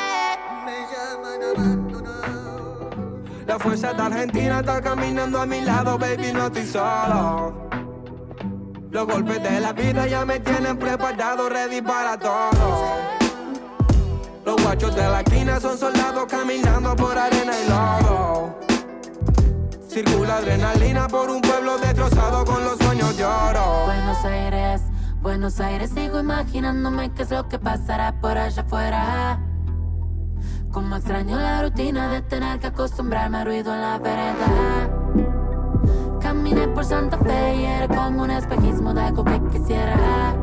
[3.45, 7.69] La fuerza de Argentina está caminando a mi lado, baby, no estoy solo.
[8.91, 13.19] Los golpes de la vida ya me tienen preparado, ready para todo.
[14.45, 18.55] Los guachos de la esquina son soldados caminando por arena y lodo.
[19.87, 23.25] Circula adrenalina por un pueblo destrozado con los sueños de.
[23.85, 24.81] Buenos Aires,
[25.21, 29.39] Buenos Aires, sigo imaginándome qué es lo que pasará por allá afuera.
[30.71, 34.89] Como extraño la rutina de tener que acostumbrarme al ruido en la vereda.
[36.21, 40.35] Caminé por Santa Fe y era como un espejismo de algo que quisiera.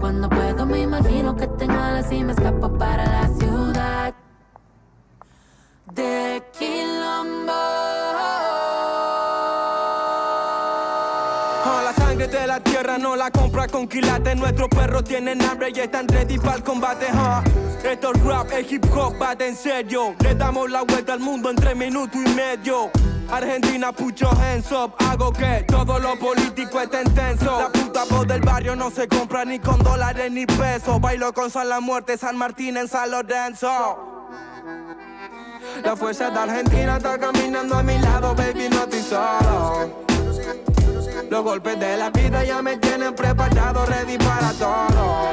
[0.00, 4.14] Cuando puedo me imagino que tengo alas y me escapo para la ciudad.
[5.92, 7.52] De Quilombo.
[11.84, 14.36] La sangre de la tierra no la compra con quilates.
[14.36, 17.06] Nuestros perros tienen hambre y están ready para el combate.
[17.12, 17.42] huh.
[17.86, 20.14] Esto es rap, el hip hop va de en serio.
[20.20, 22.90] Le damos la vuelta al mundo en tres minutos y medio.
[23.32, 24.66] Argentina, put your hands.
[24.70, 27.60] Hago que todo lo político esté intenso.
[27.60, 31.00] La puta voz del barrio no se compra ni con dólares ni pesos.
[31.00, 34.10] Bailo con San La Muerte, San Martín en San Lorenzo.
[35.84, 39.90] La fuerza de Argentina está caminando a mi lado, baby, no estoy solo.
[41.30, 45.28] Los golpes de la vida ya me tienen preparado, ready para todo.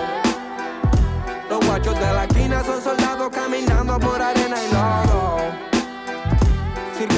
[1.49, 5.26] Los guachos de la esquina son soldados caminando por arena y lodo.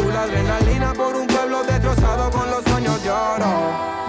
[0.10, 4.09] Circula adrenalina por un pueblo destrozado con los sueños de oro.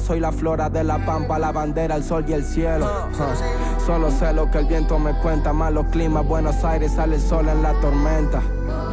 [0.01, 2.85] Soy la flora de la pampa, la bandera, el sol y el cielo.
[2.85, 3.81] Huh.
[3.85, 7.47] Solo sé lo que el viento me cuenta, malos climas, Buenos Aires sale el sol
[7.47, 8.41] en la tormenta.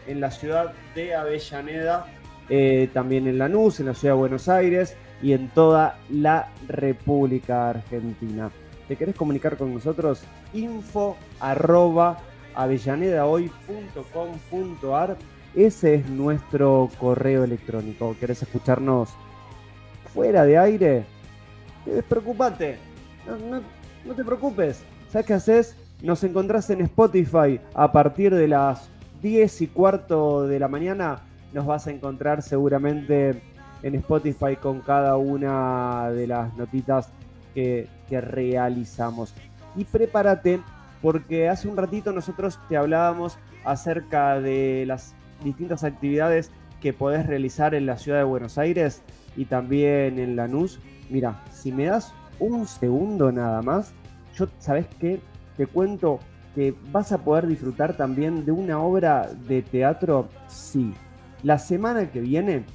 [0.08, 2.08] en la ciudad de Avellaneda,
[2.50, 7.70] eh, también en Lanús, en la ciudad de Buenos Aires y en toda la República
[7.70, 8.50] Argentina.
[8.88, 10.24] ¿Te querés comunicar con nosotros?
[10.54, 12.20] Info arroba
[12.54, 15.18] avellanedahoy.com.ar
[15.56, 18.16] Ese es nuestro correo electrónico.
[18.20, 19.10] ¿Querés escucharnos
[20.14, 21.13] fuera de aire?
[21.86, 22.78] Despreocupate.
[23.28, 23.62] No,
[24.06, 24.84] no, te preocupes.
[25.10, 25.76] ¿Sabes qué haces?
[26.02, 28.90] Nos encontrás en Spotify a partir de las
[29.22, 31.22] 10 y cuarto de la mañana.
[31.54, 33.42] Nos vas a encontrar seguramente
[33.84, 37.10] en Spotify con cada una de las notitas
[37.54, 39.34] que, que realizamos.
[39.76, 40.60] Y prepárate
[41.02, 47.76] porque hace un ratito nosotros te hablábamos acerca de las distintas actividades que podés realizar
[47.76, 49.02] en la ciudad de Buenos Aires
[49.38, 50.80] y también en Lanús.
[51.14, 53.94] Mira, si me das un segundo nada más,
[54.36, 55.22] yo, ¿sabes qué?
[55.56, 56.20] Te cuento
[56.56, 60.28] que vas a poder disfrutar también de una obra de teatro.
[60.48, 60.92] Sí,
[61.44, 62.66] la semana que viene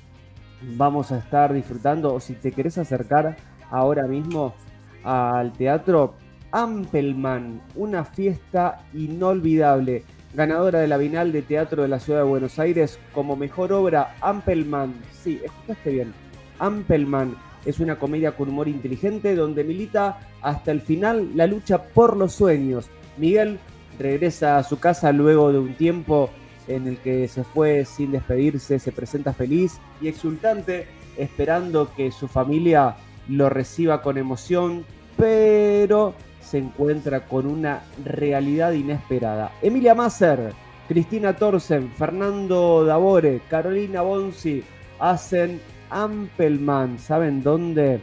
[0.76, 3.36] vamos a estar disfrutando, o si te querés acercar
[3.72, 4.54] ahora mismo
[5.02, 6.14] al teatro,
[6.52, 10.04] Ampelman, una fiesta inolvidable.
[10.32, 14.14] Ganadora de la Bienal de Teatro de la Ciudad de Buenos Aires como mejor obra,
[14.20, 14.94] Ampelman.
[15.10, 16.14] Sí, escuchaste bien.
[16.60, 17.34] Ampelman
[17.64, 22.32] es una comedia con humor inteligente donde milita hasta el final la lucha por los
[22.32, 22.88] sueños.
[23.16, 23.58] Miguel
[23.98, 26.30] regresa a su casa luego de un tiempo
[26.68, 30.86] en el que se fue sin despedirse, se presenta feliz y exultante,
[31.16, 32.96] esperando que su familia
[33.28, 34.84] lo reciba con emoción,
[35.16, 39.52] pero se encuentra con una realidad inesperada.
[39.62, 40.52] Emilia Masser,
[40.86, 44.62] Cristina Torsen, Fernando Davore, Carolina Bonzi
[44.98, 46.98] hacen Ampelman.
[46.98, 48.00] ¿Saben dónde?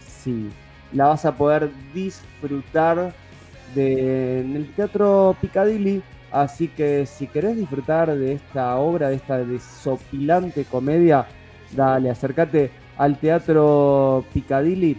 [0.00, 0.50] Sí,
[0.92, 3.12] la vas a poder disfrutar
[3.74, 6.02] de, en el Teatro Piccadilly.
[6.30, 11.26] Así que si querés disfrutar de esta obra, de esta desopilante comedia,
[11.72, 14.96] dale, acércate al Teatro Piccadilly.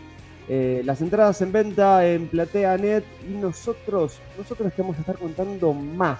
[0.47, 5.73] Eh, las entradas en venta en PlateaNet y nosotros, nosotros te vamos a estar contando
[5.73, 6.19] más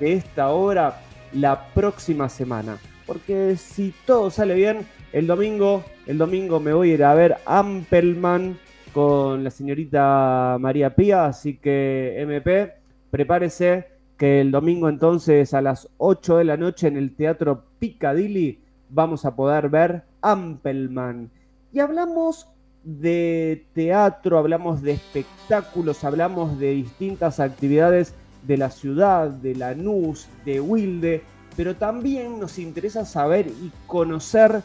[0.00, 1.00] de esta obra
[1.32, 2.78] la próxima semana.
[3.06, 7.36] Porque si todo sale bien, el domingo, el domingo me voy a ir a ver
[7.44, 8.58] Ampelman
[8.92, 12.74] con la señorita María Pía, así que MP,
[13.10, 13.86] prepárese
[14.16, 19.24] que el domingo entonces a las 8 de la noche en el Teatro Piccadilly vamos
[19.24, 21.30] a poder ver Ampelman.
[21.72, 22.48] Y hablamos
[22.84, 28.14] de teatro, hablamos de espectáculos, hablamos de distintas actividades
[28.46, 31.22] de la ciudad, de Lanús, de Wilde,
[31.56, 34.62] pero también nos interesa saber y conocer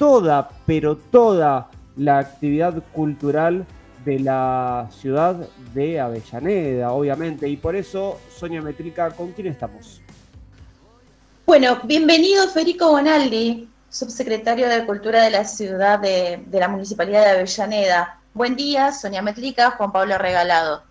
[0.00, 3.66] toda, pero toda la actividad cultural
[4.02, 7.46] de la ciudad de Avellaneda, obviamente.
[7.46, 10.00] Y por eso, Sonia Metrica, ¿con quién estamos?
[11.44, 17.30] Bueno, bienvenido Federico Bonaldi, subsecretario de Cultura de la ciudad de, de la Municipalidad de
[17.32, 18.20] Avellaneda.
[18.32, 20.82] Buen día, Sonia Metlica, Juan Pablo Regalado.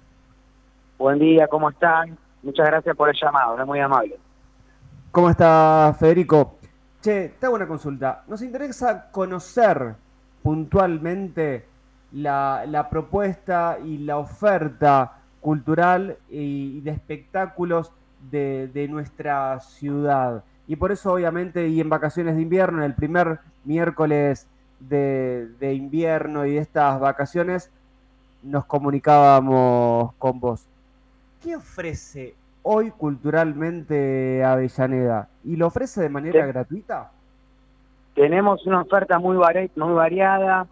[1.00, 2.16] Buen día, ¿cómo están?
[2.44, 4.20] Muchas gracias por el llamado, es muy amable.
[5.10, 6.59] ¿Cómo está Federico?
[7.02, 8.24] Che, te hago una consulta.
[8.28, 9.96] Nos interesa conocer
[10.42, 11.66] puntualmente
[12.12, 17.94] la, propuesta y la oferta cultural y, de espectáculos
[18.30, 20.44] de, nuestra ciudad.
[20.68, 24.48] Y por eso, obviamente, y en vacaciones de invierno, en el primer miércoles
[24.80, 27.72] de invierno y de estas vacaciones,
[28.44, 30.68] nos comunicábamos con vos.
[31.42, 35.28] ¿Qué ofrece hoy culturalmente Avellaneda?
[35.44, 36.48] ¿Y lo ofrece de manera Sí.
[36.52, 37.12] gratuita?
[38.16, 40.68] Tenemos una oferta muy, vari- muy variada,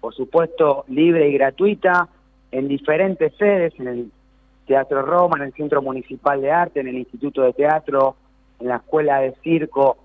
[0.00, 2.08] por supuesto libre y gratuita,
[2.50, 4.12] en diferentes sedes, en el
[4.66, 8.16] Teatro Roma, en el Centro Municipal de Arte, en el Instituto de Teatro,
[8.60, 9.98] en la Escuela de Circo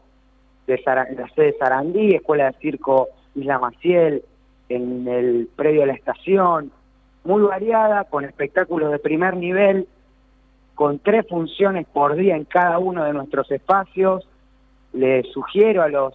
[0.67, 4.24] de Sara- en la sede Sarandí, Escuela de Circo Isla Maciel,
[4.69, 6.71] en el predio de la estación,
[7.24, 9.88] muy variada, con espectáculos de primer nivel,
[10.76, 14.28] con tres funciones por día en cada uno de nuestros espacios.
[14.93, 16.13] Les sugiero a los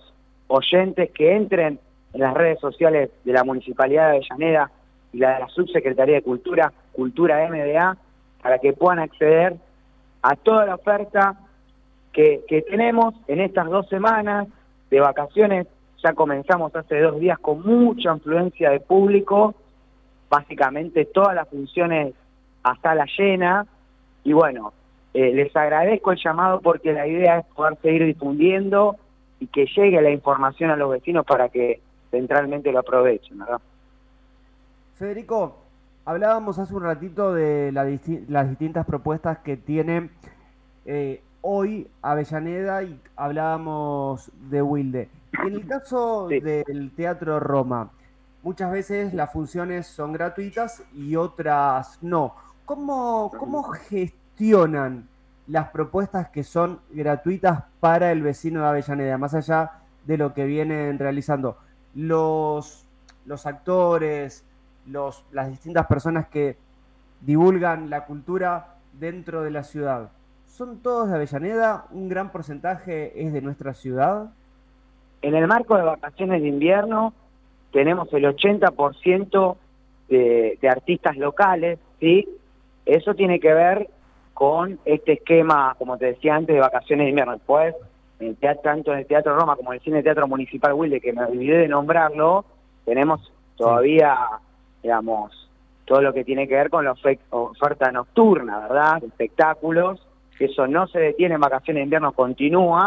[0.48, 1.78] oyentes que entren
[2.12, 4.70] en las redes sociales de la Municipalidad de Avellaneda
[5.12, 7.96] y la de la Subsecretaría de Cultura, Cultura MDA,
[8.42, 9.56] para que puedan acceder
[10.22, 11.36] a toda la oferta
[12.12, 14.48] que, tenemos en estas dos semanas
[14.90, 15.66] de vacaciones.
[16.02, 19.54] Ya comenzamos hace dos días con mucha influencia de público,
[20.28, 22.14] básicamente todas las funciones
[22.62, 23.66] a sala llena.
[24.24, 24.72] Y bueno,
[25.14, 28.96] eh, les agradezco el llamado porque la idea es poder seguir difundiendo
[29.40, 33.60] y que llegue la información a los vecinos para que centralmente lo aprovechen, ¿verdad?
[34.94, 35.56] Federico,
[36.04, 40.10] hablábamos hace un ratito de la disti- las distintas propuestas que tiene
[40.86, 45.08] eh, hoy Avellaneda y hablábamos de Wilde.
[45.46, 46.40] En el caso Sí.
[46.40, 47.90] del Teatro Roma,
[48.42, 52.34] muchas veces las funciones son gratuitas y otras no.
[52.68, 55.08] ¿Cómo, cómo gestionan
[55.46, 59.70] las propuestas que son gratuitas para el vecino de Avellaneda, más allá
[60.04, 61.56] de lo que vienen realizando?
[61.94, 62.86] Los,
[63.24, 64.44] los actores,
[64.86, 66.58] los, las distintas personas que
[67.22, 70.10] divulgan la cultura dentro de la ciudad.
[70.44, 71.86] ¿Son todos de Avellaneda?
[71.90, 74.30] ¿Un gran porcentaje es de nuestra ciudad?
[75.22, 77.14] En el marco de vacaciones de invierno
[77.72, 79.56] tenemos el 80%
[80.10, 82.28] de, de artistas locales, ¿sí?
[82.88, 83.88] Eso tiene que ver
[84.34, 87.34] con este esquema, como te decía antes, de vacaciones de invierno.
[87.34, 87.74] Después,
[88.18, 91.00] en el teatro, tanto en el Teatro Roma como en el Cine Teatro Municipal Wilde,
[91.00, 92.44] que me olvidé de nombrarlo,
[92.84, 94.16] tenemos todavía,
[94.82, 95.48] digamos,
[95.84, 99.04] todo lo que tiene que ver con la ofe- oferta nocturna, ¿verdad?
[99.04, 100.04] Espectáculos,
[100.38, 102.86] que eso no se detiene en vacaciones de invierno, continúa.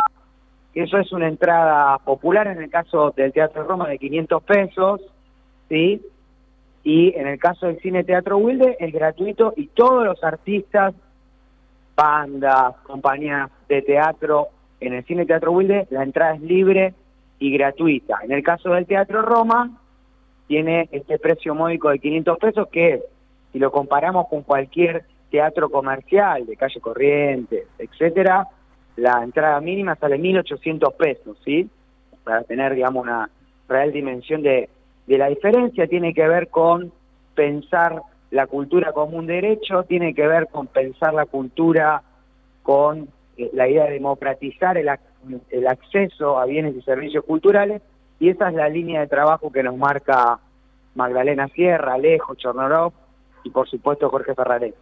[0.74, 5.02] Eso es una entrada popular en el caso del Teatro Roma de 500 pesos,
[5.70, 6.02] ¿sí?
[6.84, 10.94] Y en el caso del Cine Teatro Wilde es gratuito y todos los artistas,
[11.96, 14.48] bandas, compañías de teatro,
[14.80, 16.94] en el Cine Teatro Wilde la entrada es libre
[17.40, 18.20] y gratuita.
[18.24, 19.72] En el caso del Teatro Roma
[20.48, 23.02] tiene este precio módico de 500 pesos que
[23.52, 28.48] si lo comparamos con cualquier teatro comercial de calle Corrientes, etcétera,
[28.98, 31.70] la entrada mínima sale 1.800 pesos, ¿sí?
[32.24, 33.30] Para tener, digamos, una
[33.68, 34.70] real dimensión de,
[35.08, 36.92] de la diferencia, tiene que ver con
[37.36, 42.02] pensar la cultura como un derecho, tiene que ver con pensar la cultura
[42.64, 44.90] con eh, la idea de democratizar el,
[45.50, 47.82] el acceso a bienes y servicios culturales,
[48.20, 50.40] y esa es la línea de trabajo que nos marca
[50.96, 52.94] Magdalena Sierra, Alejo, Chornorov
[53.44, 54.76] y por supuesto Jorge Ferrarés.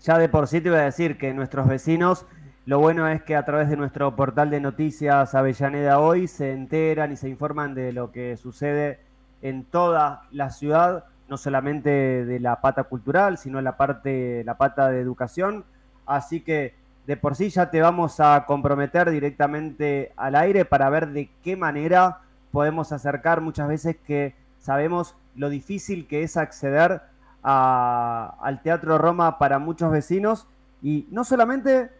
[0.00, 2.26] Ya de por sí te iba a decir que nuestros vecinos,
[2.66, 7.12] lo bueno es que a través de nuestro portal de noticias Avellaneda Hoy se enteran
[7.12, 9.00] y se informan de lo que sucede
[9.44, 11.90] en toda la ciudad, no solamente
[12.24, 15.66] de la pata cultural, sino la parte, la pata de educación.
[16.06, 16.74] Así que
[17.06, 21.56] de por sí ya te vamos a comprometer directamente al aire para ver de qué
[21.56, 22.20] manera
[22.52, 27.02] podemos acercar muchas veces que sabemos lo difícil que es acceder
[27.42, 30.46] al Teatro Roma para muchos vecinos
[30.80, 31.90] y no solamente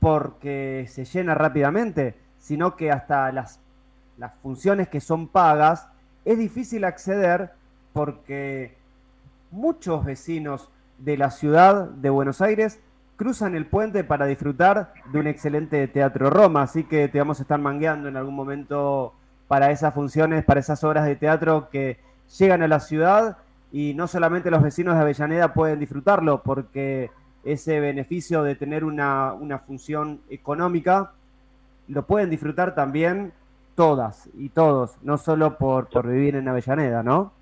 [0.00, 3.60] porque se llena rápidamente, sino que hasta las,
[4.18, 5.86] las funciones que son pagas
[6.24, 7.50] es difícil acceder
[7.92, 8.76] porque
[9.50, 12.80] muchos vecinos de la ciudad de Buenos Aires
[13.16, 17.42] cruzan el puente para disfrutar de un excelente Teatro Roma, así que te vamos a
[17.42, 19.12] estar mangueando en algún momento
[19.48, 21.98] para esas funciones, para esas obras de teatro que
[22.38, 23.38] llegan a la ciudad
[23.72, 27.10] y no solamente los vecinos de Avellaneda pueden disfrutarlo, porque
[27.44, 31.12] ese beneficio de tener una, una función económica
[31.88, 33.32] lo pueden disfrutar también
[33.80, 37.32] todas y todos, no solo por, por vivir en Avellaneda, ¿no?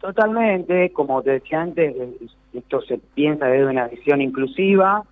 [0.00, 1.94] Totalmente, como te decía antes,
[2.54, 5.02] esto se piensa desde una visión inclusiva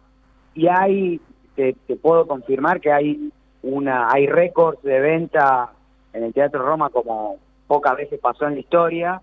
[0.55, 1.21] y hay,
[1.57, 3.31] te, te puedo confirmar que hay
[3.63, 5.73] una, hay récords de venta
[6.15, 7.37] en el Teatro Roma como
[7.67, 9.21] pocas veces pasó en la historia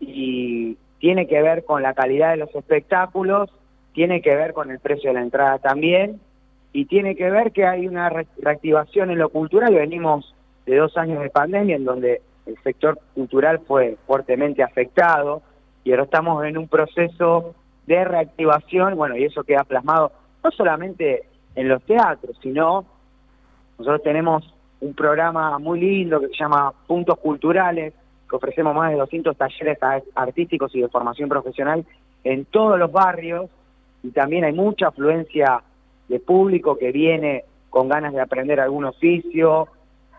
[0.00, 3.48] y tiene que ver con la calidad de los espectáculos,
[3.94, 6.20] tiene que ver con el precio de la entrada también
[6.72, 9.72] y tiene que ver que hay una re- reactivación en lo cultural.
[9.74, 10.34] Venimos
[10.70, 15.42] de dos años de pandemia en donde el sector cultural fue fuertemente afectado
[15.82, 17.54] y ahora estamos en un proceso
[17.86, 20.12] de reactivación, bueno, y eso queda plasmado
[20.44, 21.24] no solamente
[21.56, 22.84] en los teatros, sino
[23.78, 27.92] nosotros tenemos un programa muy lindo que se llama Puntos Culturales,
[28.28, 29.78] que ofrecemos más de 200 talleres
[30.14, 31.84] artísticos y de formación profesional
[32.22, 33.50] en todos los barrios
[34.04, 35.62] y también hay mucha afluencia
[36.08, 39.68] de público que viene con ganas de aprender algún oficio,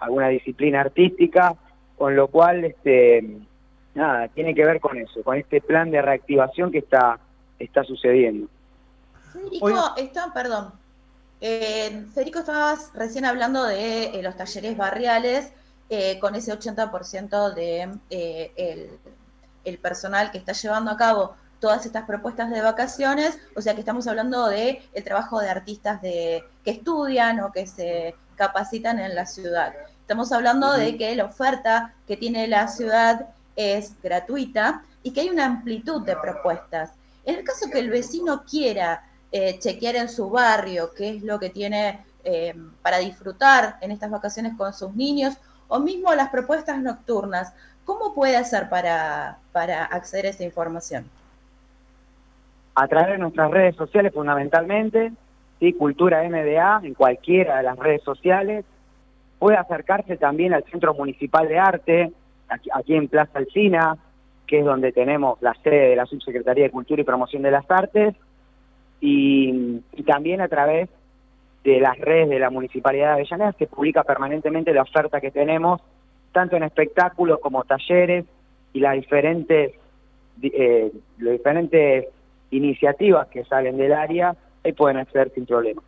[0.01, 1.55] alguna disciplina artística,
[1.97, 3.39] con lo cual, este,
[3.93, 7.19] nada, tiene que ver con eso, con este plan de reactivación que está,
[7.57, 8.47] está sucediendo.
[9.31, 10.73] Federico, está, perdón.
[11.39, 15.53] Eh, Federico, estabas recién hablando de eh, los talleres barriales.
[15.93, 18.89] eh, con ese 80% de eh, el,
[19.65, 23.81] el personal que está llevando a cabo todas estas propuestas de vacaciones, o sea que
[23.81, 29.13] estamos hablando de el trabajo de artistas de, que estudian o que se capacitan en
[29.13, 29.71] la ciudad.
[30.01, 35.29] Estamos hablando de que la oferta que tiene la ciudad es gratuita y que hay
[35.29, 36.93] una amplitud de propuestas.
[37.23, 41.37] En el caso que el vecino quiera eh, chequear en su barrio qué es lo
[41.37, 45.35] que tiene eh, para disfrutar en estas vacaciones con sus niños,
[45.67, 47.53] o mismo las propuestas nocturnas,
[47.85, 51.07] ¿cómo puede hacer para, para acceder a esa información?
[52.73, 55.11] a través de nuestras redes sociales fundamentalmente,
[55.61, 55.73] ¿sí?
[55.73, 58.65] Cultura MDA en cualquiera de las redes sociales.
[59.39, 62.11] Puede acercarse también al Centro Municipal de Arte,
[62.49, 63.97] aquí, en Plaza Alcina,
[64.45, 67.69] que es donde tenemos la sede de la Subsecretaría de Cultura y Promoción de las
[67.69, 68.15] Artes,
[68.99, 70.89] y, también a través
[71.63, 75.79] de las redes de la Municipalidad de Avellaneda, que publica permanentemente la oferta que tenemos,
[76.31, 78.25] tanto en espectáculos como talleres
[78.73, 79.73] y las diferentes,
[80.41, 82.07] eh, los diferentes
[82.49, 85.81] iniciativas que salen del área, ahí pueden acceder sin problema.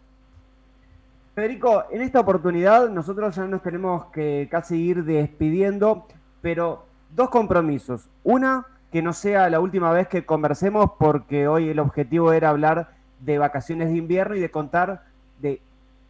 [1.36, 6.06] Federico, en esta oportunidad nosotros ya nos tenemos que casi ir despidiendo,
[6.42, 8.08] pero dos compromisos.
[8.24, 12.92] Una, que no sea la última vez que conversemos, porque hoy el objetivo era hablar
[13.22, 15.06] de vacaciones de invierno y de contar,
[15.40, 15.60] de,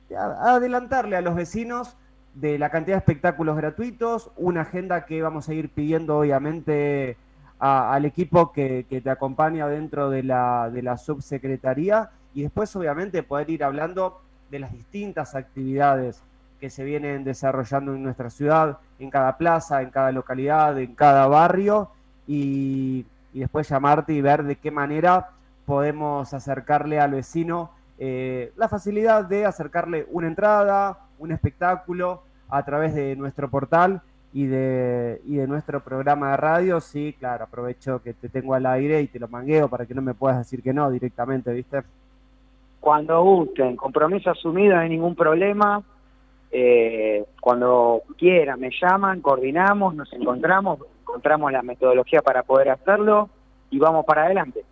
[0.10, 1.96] de adelantarle a los vecinos
[2.34, 7.16] de la cantidad de espectáculos gratuitos, una agenda que vamos a ir pidiendo obviamente
[7.60, 13.24] al equipo que, que te acompaña dentro de la, de la subsecretaría y después obviamente
[13.24, 16.22] poder ir hablando de las distintas actividades
[16.60, 21.28] que se vienen desarrollando en nuestra ciudad, en cada plaza, en cada localidad, en cada
[21.28, 21.90] barrio
[22.28, 25.32] y, y después llamarte y ver de qué manera
[25.66, 32.94] podemos acercarle al vecino eh, la facilidad de acercarle una entrada, un espectáculo a través
[32.94, 34.02] de nuestro portal
[34.34, 36.82] y de, y de nuestro programa de radio.
[36.82, 40.02] Sí, claro, aprovecho que te tengo al aire y te lo mangueo para que no
[40.02, 41.84] me puedas decir que no directamente, ¿viste?
[42.84, 45.82] Cuando gusten, compromiso asumido, no hay ningún problema.
[46.52, 53.30] Eh, cuando quieran, me llaman, coordinamos, nos encontramos, encontramos la metodología para poder hacerlo
[53.70, 54.66] y vamos para adelante.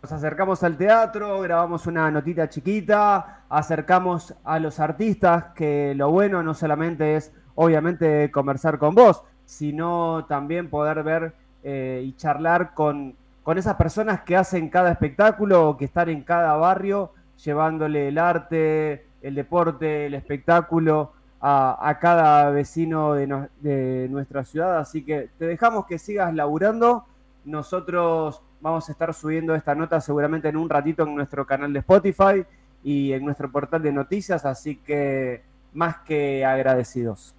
[0.00, 6.44] Nos acercamos al teatro, grabamos una notita chiquita, acercamos a los artistas, que lo bueno
[6.44, 11.34] no solamente es obviamente conversar con vos, sino también poder ver
[11.64, 16.54] eh, y charlar con, con esas personas que hacen cada espectáculo, que están en cada
[16.54, 17.10] barrio,
[17.44, 24.44] llevándole el arte, el deporte, el espectáculo a, a cada vecino de, no- de nuestra
[24.44, 24.78] ciudad.
[24.78, 27.04] Así que te dejamos que sigas laburando.
[27.44, 31.80] Nosotros vamos a estar subiendo esta nota seguramente en un ratito en nuestro canal de
[31.80, 32.44] Spotify
[32.84, 37.34] y en nuestro portal de noticias, así que más que agradecidos.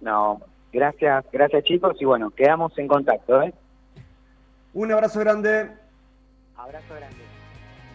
[0.00, 0.40] No,
[0.72, 3.52] gracias, gracias chicos y bueno, quedamos en contacto, ¿eh?
[4.74, 5.70] Un abrazo grande.
[6.56, 7.41] Abrazo grande.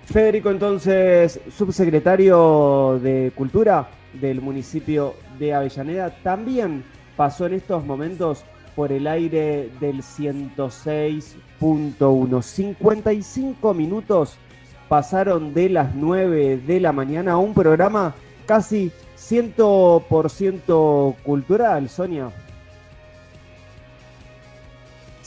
[0.08, 6.86] Federico, entonces, subsecretario de Cultura del municipio de Avellaneda, también
[7.18, 12.42] pasó en estos momentos por el aire del 106.1.
[12.42, 14.38] 55 minutos
[14.88, 22.32] pasaron de las 9 de la mañana a un programa casi 100% cultural, Sonia.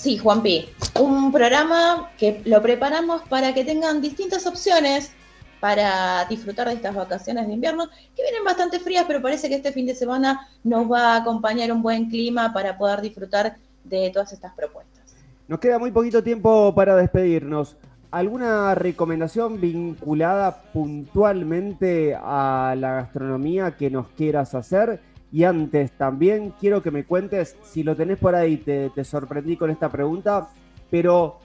[0.00, 0.66] Sí, Juanpi,
[0.98, 5.12] un programa que lo preparamos para que tengan distintas opciones
[5.60, 7.86] para disfrutar de estas vacaciones de invierno,
[8.16, 11.70] que vienen bastante frías, pero parece que este fin de semana nos va a acompañar
[11.70, 15.14] un buen clima para poder disfrutar de todas estas propuestas.
[15.46, 17.76] Nos queda muy poquito tiempo para despedirnos.
[18.10, 25.09] ¿Alguna recomendación vinculada puntualmente a la gastronomía que nos quieras hacer?
[25.32, 29.70] Y antes también quiero que me cuentes, si lo tenés por ahí, te, sorprendí con
[29.70, 30.48] esta pregunta,
[30.90, 31.38] pero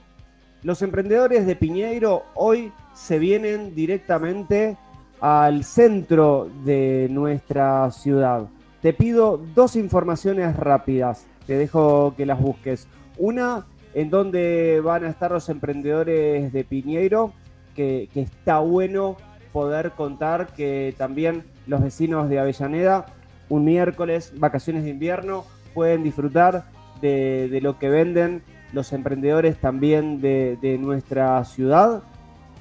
[0.62, 4.76] los emprendedores de Piñeiro hoy se vienen directamente
[5.20, 8.48] al centro de nuestra ciudad.
[8.82, 12.88] Te pido dos informaciones rápidas, te dejo que las busques.
[13.18, 17.32] Una, en donde van a estar los emprendedores de Piñeiro,
[17.74, 19.16] que está bueno
[19.52, 23.06] poder contar que también los vecinos de Avellaneda,
[23.48, 25.44] un miércoles, vacaciones de invierno,
[25.74, 26.64] pueden disfrutar
[27.00, 28.42] de, de lo que venden
[28.72, 32.02] los emprendedores también de, de nuestra ciudad.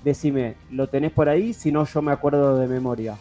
[0.04, 1.54] Decime, ¿lo tenés por ahí?
[1.54, 3.16] Si no, yo me acuerdo de memoria.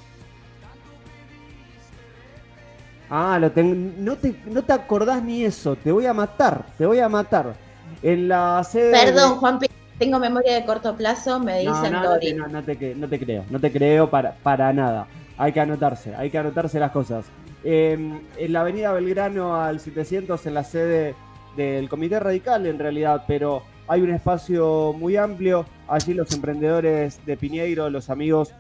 [3.11, 5.77] Ah, lo ten- no, te, no te acordás ni eso.
[5.77, 7.55] Te voy a matar, te voy a matar.
[8.03, 8.91] En la sede.
[8.91, 9.67] de- Perdón, Juanpi,
[9.99, 13.45] tengo memoria de corto plazo, me dicen no, no, no, no te, no te creo,
[13.51, 15.07] no te creo para, para nada.
[15.37, 17.27] Hay que anotarse, hay que anotarse las cosas.
[17.65, 21.15] En la avenida Belgrano al 700, en la sede
[21.57, 25.67] del Comité Radical en realidad, pero hay un espacio muy amplio.
[25.89, 28.55] Allí los emprendedores de Piñeiro, los amigos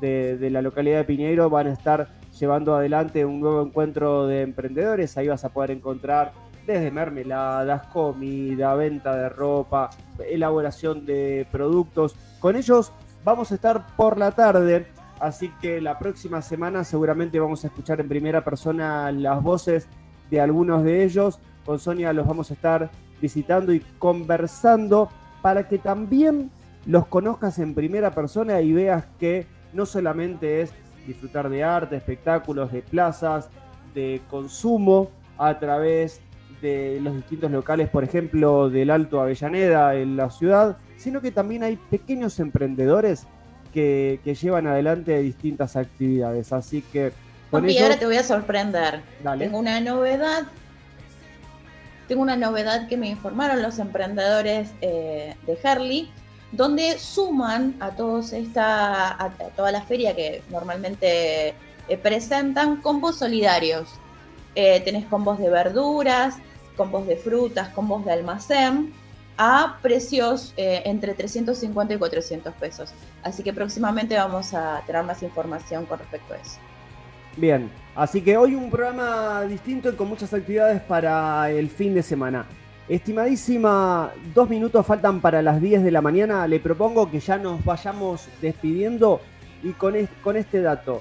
[0.00, 4.42] de, de la localidad de Piñeiro van a estar llevando adelante un nuevo encuentro de
[4.42, 5.16] emprendedores.
[5.16, 6.32] Ahí vas a poder encontrar
[6.66, 9.90] desde mermeladas, comida, venta de ropa,
[10.28, 12.14] elaboración de productos.
[12.40, 12.92] Con ellos
[13.24, 14.86] vamos a estar por la tarde,
[15.20, 19.88] así que la próxima semana seguramente vamos a escuchar en primera persona las voces
[20.30, 21.40] de algunos de ellos.
[21.64, 22.90] Con Sonia los vamos a estar
[23.20, 25.08] visitando y conversando
[25.42, 26.50] para que también
[26.86, 30.72] los conozcas en primera persona y veas que no solamente es
[31.06, 33.50] disfrutar de arte, espectáculos, de plazas,
[33.94, 36.20] de consumo a través
[36.60, 41.62] de los distintos locales, por ejemplo, del Alto Avellaneda en la ciudad, sino que también
[41.62, 43.26] hay pequeños emprendedores
[43.78, 46.52] que, que llevan adelante distintas actividades.
[46.52, 47.12] Así que
[47.48, 49.02] con ello- ahora te voy a sorprender.
[49.22, 49.44] Dale.
[49.44, 50.42] Tengo una novedad.
[52.08, 56.10] Tengo una novedad que me informaron los emprendedores eh, de Herley,
[56.50, 61.54] donde suman a todos esta, a, a toda la feria que normalmente
[61.88, 63.88] eh, presentan combos solidarios.
[64.56, 66.34] Eh, tenés combos de verduras,
[66.76, 68.92] combos de frutas, combos de almacén
[69.38, 72.92] a precios eh, entre 350 y 400 pesos.
[73.22, 76.58] Así que próximamente vamos a tener más información con respecto a eso.
[77.36, 82.02] Bien, así que hoy un programa distinto y con muchas actividades para el fin de
[82.02, 82.46] semana.
[82.88, 86.48] Estimadísima, dos minutos faltan para las 10 de la mañana.
[86.48, 89.20] Le propongo que ya nos vayamos despidiendo
[89.62, 91.00] y con, con este dato.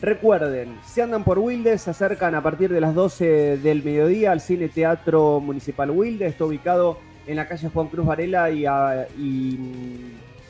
[0.00, 4.40] Recuerden, si andan por Wilde, se acercan a partir de las 12 del mediodía al
[4.40, 6.26] Cine Teatro Municipal Wilde.
[6.26, 8.64] Está ubicado en la calle Juan Cruz Varela y,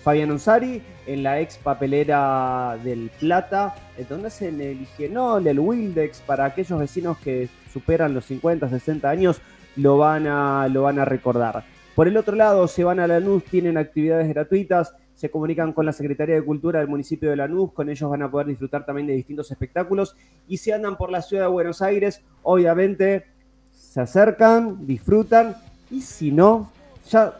[0.03, 3.75] Fabián Unsari, en la ex papelera del Plata,
[4.09, 9.41] donde hacen el higienol, el Wildex, para aquellos vecinos que superan los 50, 60 años,
[9.77, 11.65] lo van a, lo van a recordar.
[11.95, 15.93] Por el otro lado, se van a Lanús, tienen actividades gratuitas, se comunican con la
[15.93, 19.13] Secretaría de Cultura del municipio de Lanús, con ellos van a poder disfrutar también de
[19.13, 20.17] distintos espectáculos.
[20.49, 23.27] Y si andan por la ciudad de Buenos Aires, obviamente
[23.71, 25.55] se acercan, disfrutan,
[25.93, 26.73] y si no,
[27.09, 27.35] ya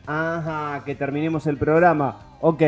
[0.05, 2.17] Ajá, que terminemos el programa.
[2.41, 2.61] Ok,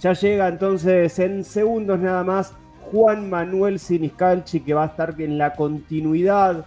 [0.00, 2.54] ya llega entonces en segundos nada más
[2.92, 6.64] Juan Manuel Siniscalchi que va a estar en la continuidad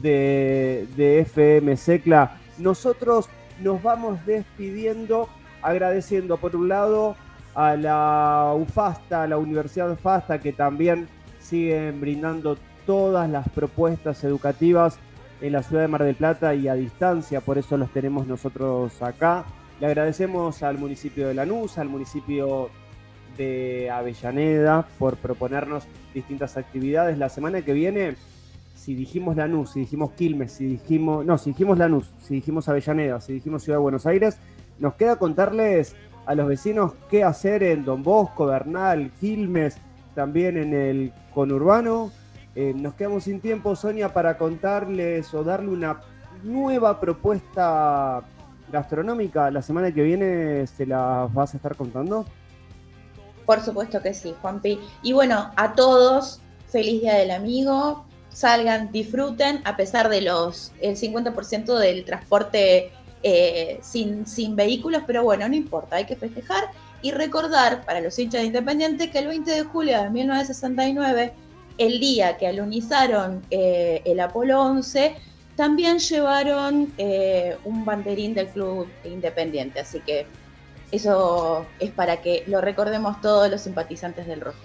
[0.00, 2.36] de, de FM Secla.
[2.58, 3.28] Nosotros
[3.60, 5.28] nos vamos despidiendo
[5.62, 7.16] agradeciendo por un lado
[7.54, 11.08] a la UFASTA, a la Universidad FASTA que también
[11.52, 14.98] siguen brindando todas las propuestas educativas
[15.42, 19.02] en la ciudad de Mar del Plata y a distancia, por eso los tenemos nosotros
[19.02, 19.44] acá.
[19.78, 22.70] Le agradecemos al municipio de Lanús, al municipio
[23.36, 25.84] de Avellaneda por proponernos
[26.14, 27.18] distintas actividades.
[27.18, 28.16] La semana que viene,
[28.74, 33.20] si dijimos Lanús, si dijimos Quilmes, si dijimos, no, si dijimos Lanús, si dijimos Avellaneda,
[33.20, 34.38] si dijimos Ciudad de Buenos Aires,
[34.78, 35.94] nos queda contarles
[36.24, 39.76] a los vecinos qué hacer en Don Bosco, Bernal, Quilmes,
[40.14, 42.10] también en el conurbano.
[42.54, 46.00] Eh, nos quedamos sin tiempo, Sonia, para contarles o darle una
[46.42, 48.22] nueva propuesta
[48.70, 49.50] gastronómica.
[49.50, 52.26] La semana que viene se las vas a estar contando.
[53.46, 54.78] Por supuesto que sí, Juanpi.
[55.02, 58.04] Y bueno, a todos, feliz Día del Amigo.
[58.28, 62.90] Salgan, disfruten, a pesar de los el 50% del transporte
[63.22, 66.64] eh, sin, sin vehículos, pero bueno, no importa, hay que festejar
[67.02, 71.34] y recordar para los hinchas de Independiente que el 20 de julio de 1969,
[71.78, 75.16] el día que alunizaron eh, el Apolo 11,
[75.56, 80.26] también llevaron eh, un banderín del club Independiente, así que
[80.92, 84.58] eso es para que lo recordemos todos los simpatizantes del rojo.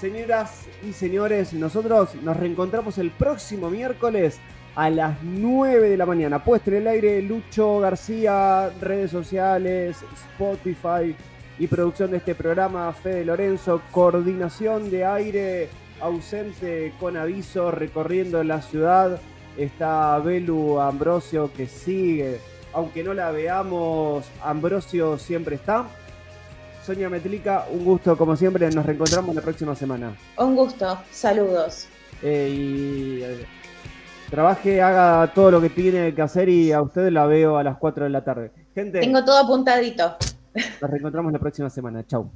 [0.00, 4.40] Señoras y señores, nosotros nos reencontramos el próximo miércoles
[4.74, 6.42] a las 9 de la mañana.
[6.42, 9.98] Puesta en el aire Lucho García, redes sociales,
[10.32, 11.14] Spotify
[11.60, 15.68] y producción de este programa, Fede Lorenzo, coordinación de aire
[16.00, 19.20] ausente con aviso recorriendo la ciudad.
[19.58, 22.40] Está Belu Ambrosio que sigue,
[22.72, 25.84] aunque no la veamos, Ambrosio siempre está.
[26.82, 30.16] Sonia Metlica, un gusto como siempre, nos reencontramos la próxima semana.
[30.38, 31.88] Un gusto, saludos.
[32.22, 33.46] Eh, y eh,
[34.30, 37.76] trabaje, haga todo lo que tiene que hacer y a usted la veo a las
[37.76, 38.50] 4 de la tarde.
[38.74, 40.16] Gente, Tengo todo apuntadito.
[40.80, 42.06] Nos reencontramos la próxima semana.
[42.06, 42.30] Chau.